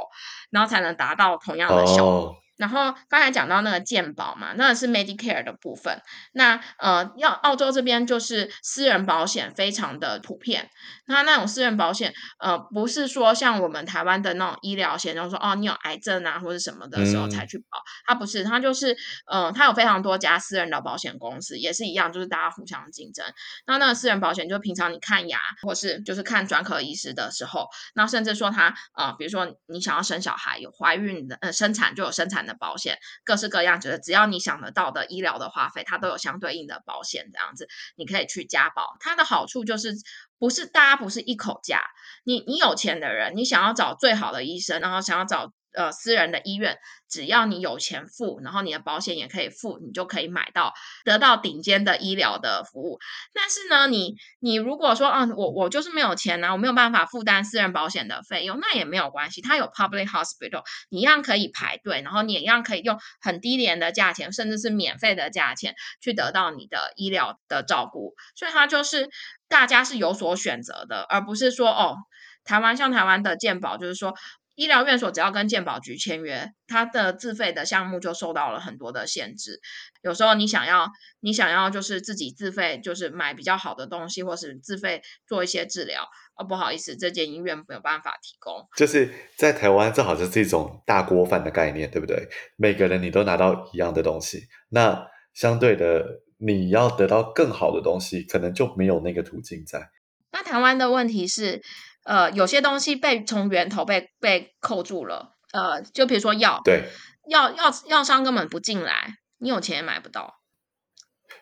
[0.55, 2.44] 然后才能达到同样的效果。
[2.57, 6.01] 然后刚才讲到那个健保嘛，那是 Medicare 的部分。
[6.33, 10.71] 那呃，要澳洲这边就是私人保险非常的普遍。
[11.07, 17.65] 那那种私人保险，呃，不是说像我们台湾的那种医疗险，就是说哦，你有癌症啊或者什么的时候才去保。
[17.79, 23.27] 嗯、它不是，它就是呃，它有非常多家私人的保险公司，也是一样，就是大家互相竞争。
[23.67, 32.44] 那那个私人保险，就平常你看牙或是就是看专科医师的时候，那甚至说他呃，比如说你想要生小孩，有怀孕的呃生产就有生产。
[32.47, 38.97] 的保险，各式各样，就是只要你想得到的医疗的花费，它都有相对应的保险，这样子你可以去加保。
[39.01, 39.95] 它的好处就是
[40.39, 41.83] 不是大家不是一口价，
[42.25, 45.53] 你你有钱的人，你想要找最好的医生，然后想要找。
[45.75, 50.73] 呃，私人的医院，只要你有钱付，然后你的保险也可以付，你就可以买到
[51.05, 53.01] 得到顶尖的医疗的服务。
[53.33, 68.15] 但是呢，你你如果说啊，我我就是没有钱呢、啊，我没有办法负担私人保险的费用，那也没有关系，它有 public hospital，你一样可以排队，然后你也一样可以用很低廉的价钱，甚至是免费的价钱去得到你的医疗的照顾。
[68.37, 69.11] 所以它就是
[69.49, 71.97] 大家是有所选择的，而不是说哦，
[72.45, 74.15] 台湾像台湾的健保，就是说。
[74.55, 79.61] 医疗院所只要跟健保局签约，它的自费的项目就受到了很多的限制。
[80.03, 80.89] 有时候你想要，
[81.21, 88.69] 你想要就是自己自费，就是买比较好的东西，或是自费做一些治疗，哦，不好意思，这间医院没有办法提供。
[88.77, 92.29] 就是在台湾，这好像是一种大锅饭的概念，对不对？
[92.57, 99.91] 每个人你都拿到一样的东西，那相对的，你要得到更好的东西，可能就没有那个途径在。
[100.31, 101.61] 那台湾的问题是。
[102.05, 106.85] 呃，有些东西被从源头被被扣住了，呃，就比如说药，对，
[107.29, 110.35] 药药药商根本不进来，你有钱也买不到。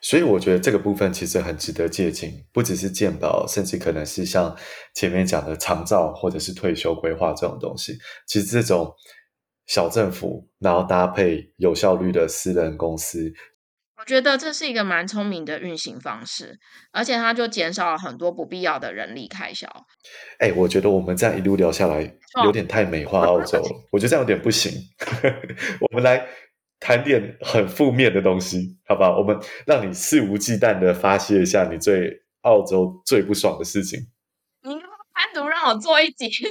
[0.00, 4.56] 所以我觉得这个部分其实很值得借鉴，不只是健保，甚至可能是像
[4.94, 7.98] 前面讲的长照或者是退休规划这种东西。
[8.26, 8.92] 其实这种
[9.66, 13.32] 小政府，然后搭配有效率的私人公司。
[14.02, 16.58] 我觉得这是一个蛮聪明的运行方式，
[16.90, 19.68] 而且它就减少了很多不必要的人力开销。
[20.40, 22.12] 哎、欸，我觉得我们这样一路聊下来，
[22.44, 23.68] 有点太美化澳洲了。
[23.68, 24.72] 哦、我觉得这样有点不行。
[25.80, 26.26] 我们来
[26.80, 29.16] 谈点很负面的东西，好不好？
[29.16, 34.00] 我们让你肆无忌惮的发泄一下你最澳洲最不爽的事情。
[34.62, 36.28] 你单独让我做一集，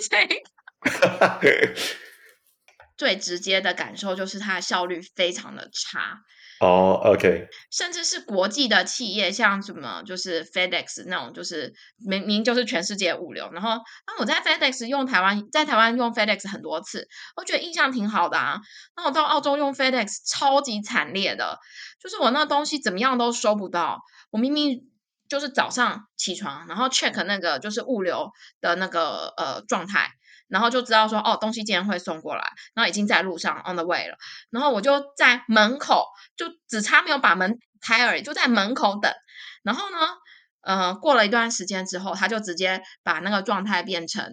[2.95, 6.21] 最直接的感受就是它的效率非常的差。
[6.61, 13.49] 哦、，OK，甚至是国际的企业，像什么就是 FedEx 那种，就是明明就是全世界物流。
[13.51, 18.59] 然后，那我在 FedEx 用台湾，在台湾用 FedEx 很多次，我觉得印象挺好的啊。
[18.95, 21.57] 那我到澳洲用 FedEx 超级惨烈的，
[21.99, 23.99] 就是我那东西怎么样都收不到。
[24.29, 24.87] 我明明
[25.27, 30.11] 就是早上起床，然后 check 那个就是物流的那个呃状态。
[30.51, 32.43] 然后就知道说，哦，东西竟然会送过来，
[32.75, 34.17] 然后已经在路上 on the way 了。
[34.49, 39.09] 然后我就在门口，就只差没有把门开而已，就在门口等。
[39.63, 39.97] 然后呢，
[40.61, 44.23] 呃，过了一段时间之后，他就直接把那个状态变成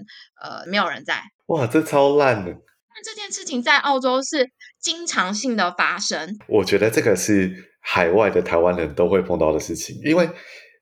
[0.42, 1.22] 呃没有人在。
[1.46, 2.50] 哇，这超烂的！
[2.50, 4.50] 那这件事情在澳洲是
[4.80, 6.36] 经常性的发生。
[6.48, 10.28] 我觉得这个是海外的台湾人都会碰到的事情，因为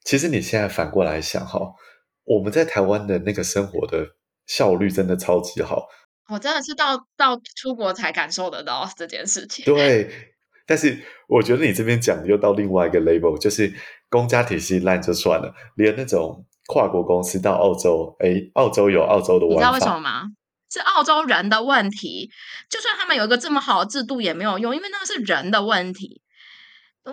[0.03, 1.61] 其实你现在反过来想哈，
[2.25, 4.16] 我们在台湾的那个生活的。
[4.47, 5.87] 效率真的超级好，
[6.29, 9.65] 我真的是到到出国才感受得到这件事情。
[9.65, 10.35] 对，
[10.67, 13.73] 但是我觉得你这边讲的又到另外一个 label，就是
[14.09, 19.55] 公家体系烂就算了，连那种跨国公司到澳洲，哎，澳洲有澳洲的玩法。
[19.55, 20.23] 你知道为什么吗？
[20.69, 22.29] 是澳洲人的问题，
[22.69, 26.23] 就算他们有一个这么好的制度也没有用，因为那个是人的问题。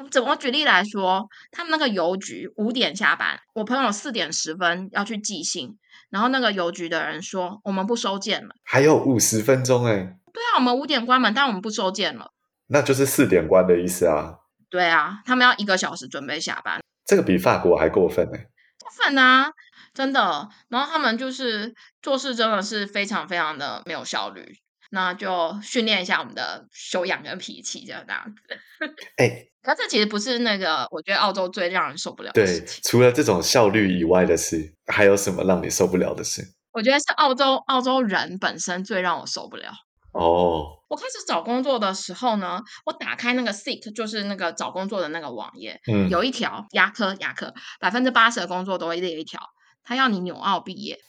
[0.09, 5.77] 怎么举例来说，他们那个邮局五点下班，我朋友四点十分要去寄信。
[6.13, 10.15] 然后那个邮局的人说：“我们不收件了。”还有五十分钟哎。
[10.31, 12.31] 对啊，我们五点关门，但我们不收件了。
[12.67, 14.35] 那就是四点关的意思啊。
[14.69, 16.81] 对啊，他们要一个小时准备下班。
[17.03, 18.45] 这个比法国还过分哎。
[18.79, 19.53] 过分啊，
[19.95, 20.49] 真的。
[20.69, 24.59] 然后他们就是做事真的是非常非常的没有效率。
[24.93, 28.55] 那就训练一下我们的修养跟脾气，这样子。
[29.17, 32.65] 哎、欸，可这其实不是那个，我觉得澳洲最让人受不了的事情。
[32.65, 36.43] 对，除了这种效率以外的事，还有什么让你受不了的事？
[36.71, 39.71] 我觉得是澳洲澳洲人本身最让我受不了。
[40.11, 49.41] 哦，我开始找工作的时候呢，我打开那个 Seek，就是那个找工作的那个网页，嗯，有一条牙科牙科，百分之八十的工作都会列一条，
[49.83, 50.99] 他要你纽澳毕业。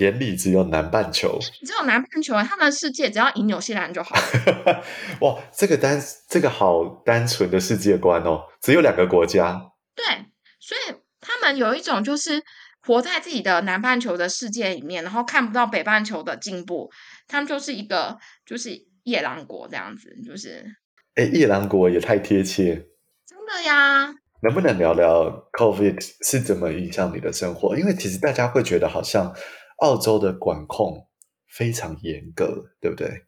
[0.00, 2.42] 眼里只有南半球，只有南半球啊！
[2.42, 4.16] 他们的世界只要赢纽西兰就好。
[5.20, 9.60] 哇，这个单这个好单纯的世界观哦，只有两个国家。
[9.94, 10.04] 对，
[10.58, 12.42] 所以他们有一种就是
[12.80, 16.90] 活在自己的南半球的世界里面，然后看不到北半球的进步。
[17.28, 18.70] 他们就是一个就是
[19.02, 20.64] 夜郎国这样子，就是
[21.16, 22.86] 哎，夜郎国也太贴切，
[23.26, 24.14] 真的呀！
[24.42, 25.26] 能不能聊聊
[25.58, 27.76] COVID 是怎么影响你的生活？
[27.76, 29.34] 因为其实大家会觉得好像。
[29.80, 31.08] 澳洲的管控
[31.48, 33.26] 非常严格，对不对？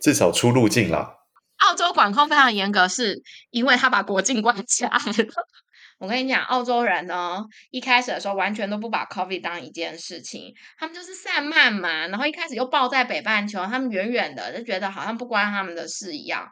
[0.00, 1.16] 至少出入境啦。
[1.58, 4.96] 澳洲管控非常严格，是因为他把国境关起来了。
[5.98, 16.48] 我跟你讲，澳洲人呢，一开始的时候完全都不把 COVID 当一件事情，他们就是散漫嘛，然后一开始又抱在北半球，他们远远的就觉得好像不关他们的事一样。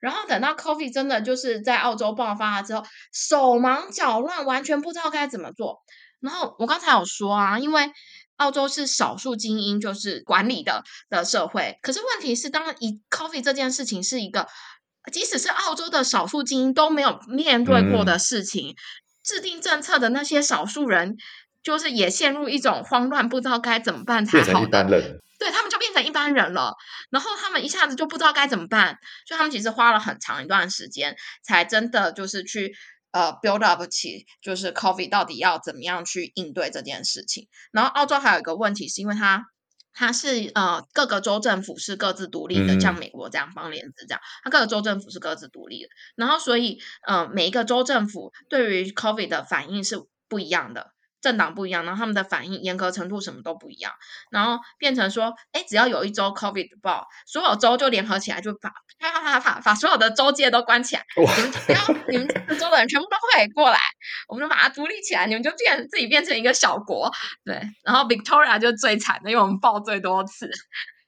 [0.00, 5.82] 然后等到 COVID 真的就是在澳洲爆发了之后，手忙脚乱，完全不知道该怎么做。
[6.20, 7.90] 然后我刚才有说啊，因为
[8.40, 14.48] 澳洲是少数精英就是管理的的社会，可是问题是，当一 coffee 这件事情是一个，
[15.12, 18.76] 即使是澳洲的少数精英都没有面对过的事情，嗯、
[19.22, 21.16] 制定政策的那些少数人，
[21.62, 25.20] 就是也陷入一种慌乱，不知道该怎么办才好的。
[25.38, 26.74] 对，他们就变成一般人了，
[27.10, 32.74] 然后他们一下子就不知道该怎么办，所以他们其实花了很长一段时间，才真的就是去
[33.12, 37.48] 呃 build up 起，就是 COVID 到底要怎么样去应对这件事情。
[37.72, 39.44] 然后澳洲还有一个问题，是因为它
[39.92, 49.96] 它是呃各个州政府是各自独立的，像美国这样邦联制这样，它各个州政府是各自独立的，然后所以呃每一个州政府对于 COVID 的反应是
[50.28, 50.92] 不一样的。
[51.20, 53.92] 政党不一样，然后他们的反应严格程度什么都不一样，
[54.30, 63.78] 然后变成说，哎，只要有一州 COVID 爆，所有州就联合起来，就把啪啪啪啪把所有的州界都关起来，你们不要，你们这个州的人全部都会过来，
[64.28, 67.10] 我们就把它独立起来，你们就变自己变成一个小国，
[67.44, 70.50] 对，然后 Victoria 就最惨的，因为我们爆最多次，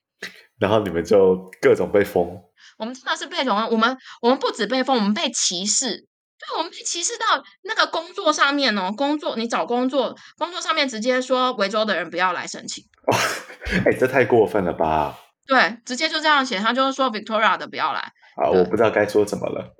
[0.61, 2.43] 然后你们就各种被封，
[2.79, 3.67] 我们真的是被什么？
[3.71, 6.07] 我们我们不止被封，我们被歧视。
[6.43, 12.85] 对，我们被歧视到那个工作上面哦，工作你找工作，工作上面直接说维州的人不要来申请。
[13.07, 13.19] 哇，
[13.87, 15.19] 哎，这太过分了吧？
[15.47, 18.01] 对，直接就这样写，他就是说 Victoria 的不要来。
[18.35, 19.75] 啊，我不知道该说什么了。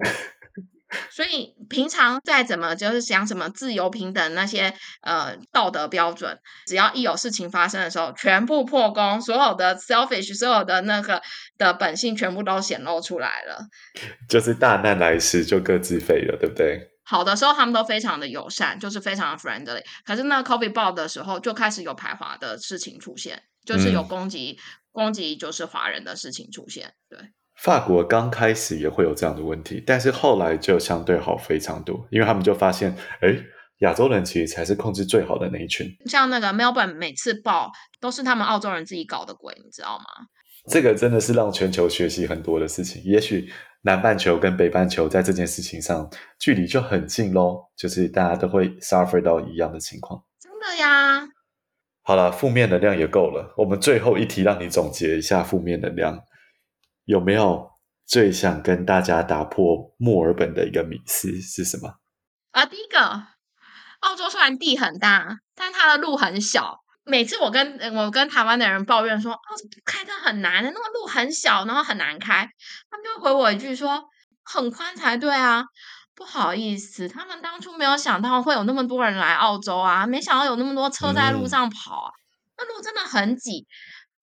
[1.11, 11.23] 所以平常再怎么就是讲什么自由平等那些呃道德标准，只要一有事情发生的时候，全部破功，所有的 selfish，所有的那个
[11.59, 13.67] 的本性全部都显露出来了。
[14.29, 16.89] 就是大难来时就各自飞了，对不对？
[17.05, 19.83] 好的时候他们都非常的友善，就是非常的 friendly。
[20.05, 24.63] 可是那 COVID 爆的时候，就开始有排华的事情出现，就是有攻击、嗯、
[24.93, 27.19] 攻击就是华人的事情出现，对。
[27.63, 33.37] 法国刚开始也会有这样的问题，但是后来就相对好非常多，因为他们就发现，哎，
[33.79, 35.87] 亚洲人其实才是控制最好的那一群。
[36.07, 40.05] 像那个 Melbourne 每次爆都是他们澳洲人自己搞的鬼，你知道吗？
[40.69, 43.01] 这个真的是让全球学习很多的事情。
[43.05, 43.49] 也许
[43.83, 46.11] 南半球跟北半球在这件事情上
[46.41, 50.21] 距离就很近喽，就是大家都会 suffer 到一样的情况。
[50.41, 51.29] 真的呀。
[52.03, 56.19] 好了，负面能量也够了，我们最后一题让你总结一下负面能量。
[57.05, 57.71] 有没有
[58.07, 61.95] 最想跟大家打破墨尔本的一个迷思是什么？
[62.53, 63.27] 啊，第一个，
[64.01, 66.81] 澳洲虽然地很大，但它的路很小。
[67.05, 72.49] 每次我跟我跟台湾的人抱怨说，澳洲开车很难的，那个路很小，然后很难开，
[72.91, 74.05] 他们就回我一句说，
[74.45, 75.65] 很宽才对啊。
[76.15, 82.21] 不好意思，他们当初没有想到会有那么多人来澳洲啊，没想到有那么多车在路上跑啊，嗯、
[82.59, 83.67] 那路真的很挤。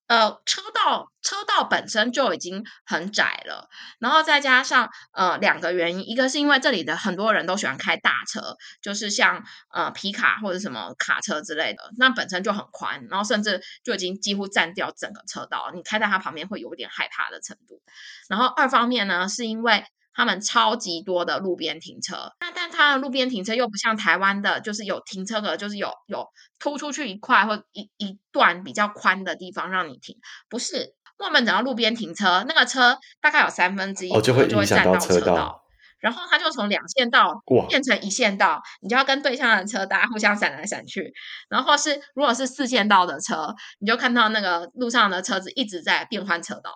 [0.09, 17.79] 呃，车道车道本身就已经很窄了，然后再加上呃两个原因，一个是因为这里的很多人都喜欢开大车，就是像呃皮卡或者什么卡车之类的，那本身就很宽，然后甚至就已经几乎占掉整个车道，你开在它旁边会有点害怕的程度。
[18.27, 19.85] 然后二方面呢，是因为。
[20.19, 26.27] 他们超级多的路边停车，那但它的路边停车又不像台湾的，就是有停车格，就是有有
[26.59, 30.17] 突出去一块或一一段比较宽的地方让你停。
[30.49, 35.61] 不是，我们只要路边停车，那个车大概有三分之一就会占到车道，
[35.99, 41.13] 然后它就从两线道变成一线道，你就要跟对向的车大家互相闪来闪去。
[41.47, 46.73] 然后是如果是四线道的车，你就看到那个路上的车子一直在变换车道。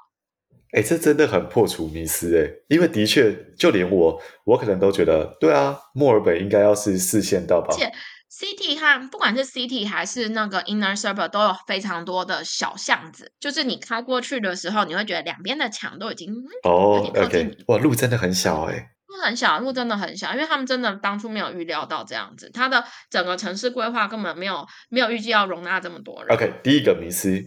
[0.73, 7.67] 哎，这真的很破除迷思哎，因为的确，就连我，我可能都觉得，对啊，墨尔本应该要是四线道吧。
[7.69, 7.91] 而且
[8.31, 26.35] ，City 和不管是 City 还是那个 Inner Suburb 都有非常多的小巷子，就是你开过去的时候，你会觉得两边的墙都已经哦，OK，哇，路真的很小哎，路很小，路真的很小，因为他们真的当初没有预料到这样子，它的整个城市规划根本没有没有预计要容纳这么多人。
[26.35, 27.39] OK，第一个迷思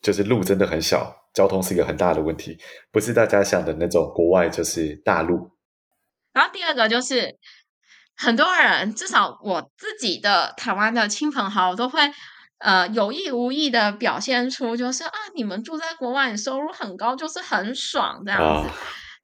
[0.00, 1.23] 就是路真的很小。
[1.34, 2.56] 交通是一个很大的问题，
[2.92, 5.50] 不是大家想的那种国外就是大陆。
[6.32, 7.36] 然后第二个就是
[8.16, 12.00] 很多人，至少我自己的台湾的亲朋好友都会
[12.58, 18.70] 呃有意无意的表现出，就是啊，你们住在国外，你收入很高，就是很爽这样子。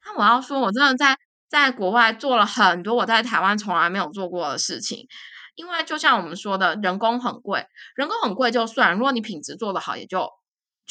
[0.05, 1.17] 那、啊、我要说，我真的在
[1.49, 5.07] 在国外做了很多我在台湾从来没有做过的事情，
[5.55, 10.29] 因为就像我们说的，人工很贵，人工很贵就算，如果你品质做得好，也就。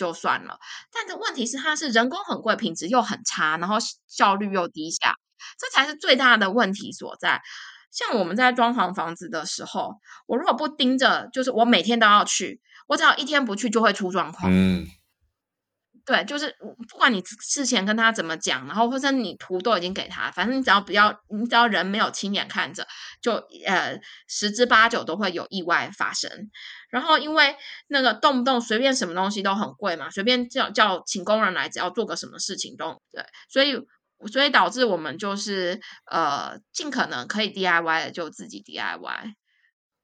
[0.01, 0.59] 就算了，
[0.91, 3.77] 但是问题是，它是人工很贵，品质又很差，然后
[4.09, 5.17] 效率又低下，
[5.59, 7.43] 这才是最大的问题所在。
[7.91, 9.97] 像我们在装潢房子的时候，
[10.27, 14.51] 我如果不盯着，就是我每天都要去，我只要一天不去就会出状况。
[14.51, 14.87] 嗯。
[16.11, 16.57] 对，就是
[16.89, 22.85] 不管你事前跟他怎么讲，然后或者你图都已经给他，反正你只要不要，你只要人没有亲眼看着，
[23.23, 23.35] 就
[23.65, 23.97] 呃
[24.27, 26.51] 十之八九都会有意外发生。
[26.91, 27.55] 然后因为
[27.87, 33.77] 那个动不动随便什么东西都很贵嘛，随便叫叫请工人来，只要做个什么事情都对，所以
[34.33, 35.81] 所以导致我们就是
[36.11, 39.35] 呃尽可能可以 DIY 的就自己 DIY。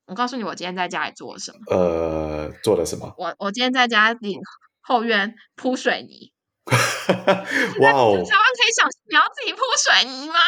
[0.07, 1.59] 我告诉你，我今天在家里做了什么？
[1.76, 3.12] 呃，做了什么？
[3.18, 4.38] 我我今天在家里。
[4.87, 6.32] 后院铺水泥，
[6.70, 8.14] 哇哦！
[8.14, 10.39] 台湾可以想你要自己铺水泥吗？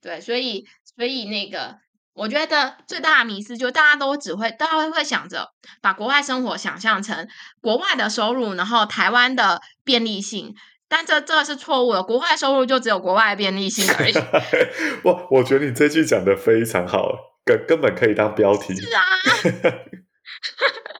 [0.00, 0.64] 对，所以
[0.96, 1.76] 所以那个，
[2.14, 5.50] 我觉得最大的迷思就大家都只会，大家会想着
[5.82, 7.28] 把国外生活想象成
[7.60, 10.54] 国外的收入，然后台湾的便利性，
[10.88, 12.02] 但这这是错误的。
[12.02, 14.14] 国外收入就只有国外的便利性而已。
[15.04, 17.12] 哇，我觉得你这句讲的非常好，
[17.44, 18.74] 根根本可以当标题。
[18.74, 19.02] 是啊。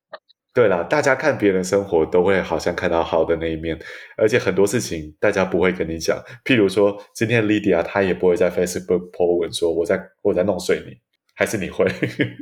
[0.56, 3.78] 对啦，大家看别人生活都会好像看到好的那一面，
[4.16, 6.16] 而且很多事情大家不会跟你讲。
[6.46, 10.96] 譬如说，今天 Lydia 她也不会在 Facebook po 文说我在我在弄水泥，
[11.34, 11.84] 还是你会？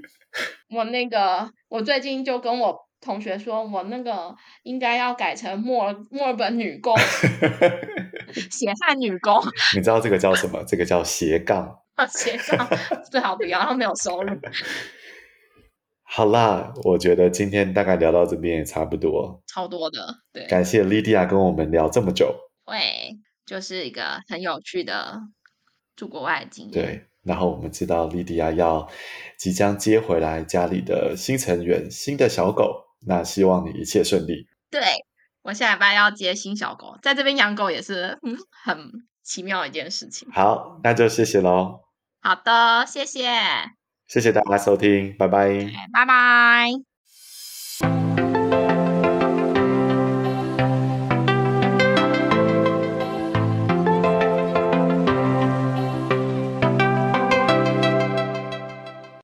[0.70, 6.96] 我那个，我最近就跟我同学说，我那个应该要改成墨尔墨尔本女工，
[8.48, 9.42] 血汗女工。
[9.74, 10.62] 你知道这个叫什么？
[10.68, 11.80] 这个叫斜杠。
[12.10, 12.68] 斜杠
[13.10, 14.30] 最好不要，然后没有收入。
[16.16, 20.46] 好啦，我觉得今天大概聊到这边也差不多，超多的，对。
[20.46, 22.32] 感谢莉迪亚跟我们聊这么久，
[22.64, 25.20] 对，就是一个很有趣的
[25.96, 26.72] 住国外的经验。
[26.72, 28.88] 对，然后我们知道莉迪亚要
[29.36, 34.46] 即将接回来家里的新成员，新的小狗，那希望你一切顺利。
[34.70, 34.80] 对，
[35.42, 38.92] 我下礼拜要接新小狗，在这边养狗也是嗯很
[39.24, 40.30] 奇妙的一件事情。
[40.30, 41.80] 好，那就谢谢喽。
[42.20, 43.24] 好的，谢谢。
[44.14, 45.48] 谢谢大家收听，拜拜。
[45.92, 46.93] 拜拜。